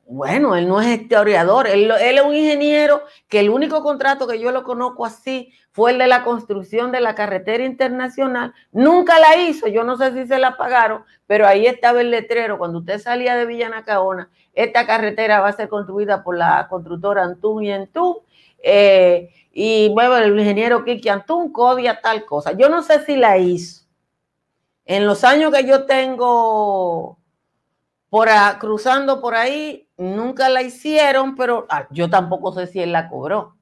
bueno, 0.10 0.56
él 0.56 0.70
no 0.70 0.80
es 0.80 1.02
historiador, 1.02 1.68
él, 1.68 1.92
es 1.92 2.22
un 2.22 2.34
ingeniero 2.34 3.02
que 3.28 3.42
el 3.42 3.50
único 3.50 3.84
contrato 3.84 4.26
que 4.26 4.40
yo 4.40 4.52
lo 4.52 4.64
conozco 4.64 5.06
así 5.06 5.52
fue 5.72 5.92
el 5.92 5.98
de 5.98 6.08
la 6.08 6.24
construcción 6.24 6.94
de 6.94 7.02
la 7.02 7.14
carretera 7.14 7.66
internacional. 7.66 8.54
Nunca 8.72 9.20
la 9.20 9.36
hizo, 9.36 9.68
yo 9.68 9.84
no 9.84 9.98
sé 9.98 10.14
si 10.14 10.26
se 10.26 10.40
la 10.40 10.56
pagaron, 10.56 11.04
pero 11.28 11.46
ahí 11.46 11.66
estaba 11.68 12.00
el 12.00 12.10
letrero. 12.10 12.58
Cuando 12.58 12.80
usted 12.80 13.00
salía 13.00 13.36
de 13.36 13.46
Villanacaona, 13.46 14.30
esta 14.54 14.88
carretera 14.88 15.42
va 15.42 15.50
a 15.50 15.54
ser 15.54 15.68
construida 15.68 16.24
por 16.24 16.38
la 16.38 16.68
constructora 16.70 17.24
Antún 17.24 17.66
y 17.66 17.72
Antún. 17.74 18.18
Eh, 18.64 19.30
y 19.52 19.90
bueno, 19.90 20.16
el 20.18 20.40
ingeniero 20.40 20.86
Kiki 20.86 21.10
Antún, 21.10 21.52
Codia, 21.52 22.00
tal 22.00 22.24
cosa. 22.26 22.54
Yo 22.54 22.70
no 22.70 22.82
sé 22.82 23.04
si 23.06 23.18
la 23.18 23.38
hizo. 23.38 23.86
En 24.86 25.06
los 25.06 25.26
años 25.26 25.54
que 25.54 25.66
yo 25.66 25.86
tengo 25.86 27.20
por 28.10 28.30
cruzando 28.60 29.20
por 29.22 29.36
ahí, 29.36 29.87
nunca 29.98 30.50
la 30.50 30.62
hicieron, 30.62 31.36
pero 31.36 31.66
ah, 31.70 31.88
yo 31.92 32.10
tampoco 32.10 32.54
sé 32.54 32.68
si 32.68 32.80
él 32.80 32.92
la 32.92 33.10
cobró. 33.10 33.56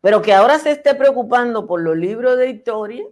Pero 0.00 0.22
que 0.22 0.34
ahora 0.34 0.58
se 0.58 0.70
esté 0.70 0.94
preocupando 0.94 1.66
por 1.66 1.80
los 1.80 1.96
libros 1.96 2.36
de 2.36 2.50
historia 2.50 3.04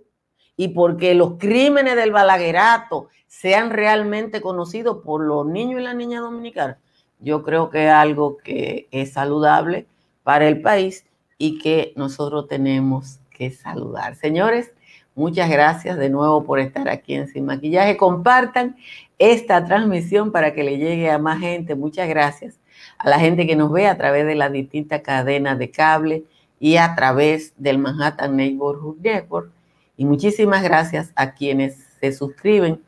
y 0.57 0.69
porque 0.69 1.15
los 1.15 1.35
crímenes 1.39 1.97
del 1.97 2.13
balaguerato 2.13 3.09
sean 3.27 3.71
realmente 3.71 4.41
conocidos 4.41 4.99
por 5.05 5.21
los 5.21 5.47
niños 5.47 5.81
y 5.81 5.85
las 5.85 5.97
niñas 5.97 6.23
dominicanas, 6.23 6.79
yo 7.19 7.43
creo 7.43 7.71
que 7.71 7.87
es 7.87 7.93
algo 7.93 8.37
que 8.39 8.89
es 8.91 9.13
saludable 9.13 9.87
para 10.23 10.47
el 10.49 10.63
país 10.63 11.05
y 11.39 11.59
que 11.59 11.93
nosotros 11.97 12.47
tenemos 12.47 13.19
que 13.31 13.51
saludar. 13.51 14.15
Señores, 14.17 14.73
muchas 15.17 15.51
gracias 15.51 15.99
de 15.99 16.09
nuevo 16.09 16.45
por 16.45 16.61
estar 16.61 16.89
aquí 16.89 17.15
en 17.15 17.27
Sin 17.27 17.47
Maquillaje. 17.47 17.97
Compartan 17.97 18.77
esta 19.19 19.65
transmisión 19.65 20.31
para 20.31 20.55
que 20.55 20.63
le 20.63 20.79
llegue 20.79 21.11
a 21.11 21.19
más 21.19 21.41
gente. 21.41 21.75
Muchas 21.75 22.09
gracias 22.09 22.61
a 22.99 23.09
la 23.09 23.19
gente 23.19 23.47
que 23.47 23.57
nos 23.57 23.73
ve 23.73 23.89
a 23.89 23.97
través 23.97 24.27
de 24.27 24.35
las 24.35 24.53
distintas 24.53 25.01
cadenas 25.01 25.59
de 25.59 25.71
cable 25.71 26.25
y 26.61 26.77
a 26.77 26.95
través 26.95 27.53
del 27.57 27.79
Manhattan 27.79 28.37
Neighborhood 28.37 28.99
Network. 29.01 29.51
Y 29.97 30.05
muchísimas 30.05 30.63
gracias 30.63 31.11
a 31.17 31.33
quienes 31.33 31.77
se 32.01 32.13
suscriben 32.13 32.81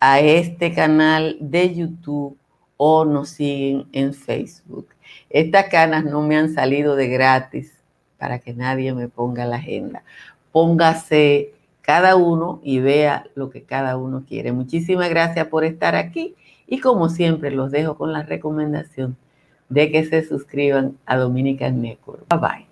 a 0.00 0.20
este 0.20 0.72
canal 0.72 1.36
de 1.40 1.74
YouTube 1.74 2.36
o 2.76 3.04
nos 3.04 3.30
siguen 3.30 3.86
en 3.92 4.14
Facebook. 4.14 4.88
Estas 5.30 5.66
canas 5.68 6.04
no 6.04 6.22
me 6.22 6.36
han 6.36 6.52
salido 6.52 6.96
de 6.96 7.08
gratis 7.08 7.72
para 8.18 8.38
que 8.38 8.54
nadie 8.54 8.94
me 8.94 9.08
ponga 9.08 9.44
la 9.46 9.56
agenda. 9.56 10.04
Póngase 10.52 11.52
cada 11.92 12.16
uno 12.16 12.58
y 12.62 12.80
vea 12.80 13.26
lo 13.34 13.50
que 13.50 13.64
cada 13.64 13.98
uno 13.98 14.24
quiere. 14.26 14.50
Muchísimas 14.50 15.10
gracias 15.10 15.48
por 15.48 15.62
estar 15.62 15.94
aquí 15.94 16.34
y 16.66 16.78
como 16.78 17.10
siempre 17.10 17.50
los 17.50 17.70
dejo 17.70 17.98
con 17.98 18.14
la 18.14 18.22
recomendación 18.22 19.18
de 19.68 19.90
que 19.90 20.02
se 20.06 20.26
suscriban 20.26 20.96
a 21.04 21.18
Dominican 21.18 21.82
Network. 21.82 22.24
Bye 22.30 22.38
bye. 22.38 22.71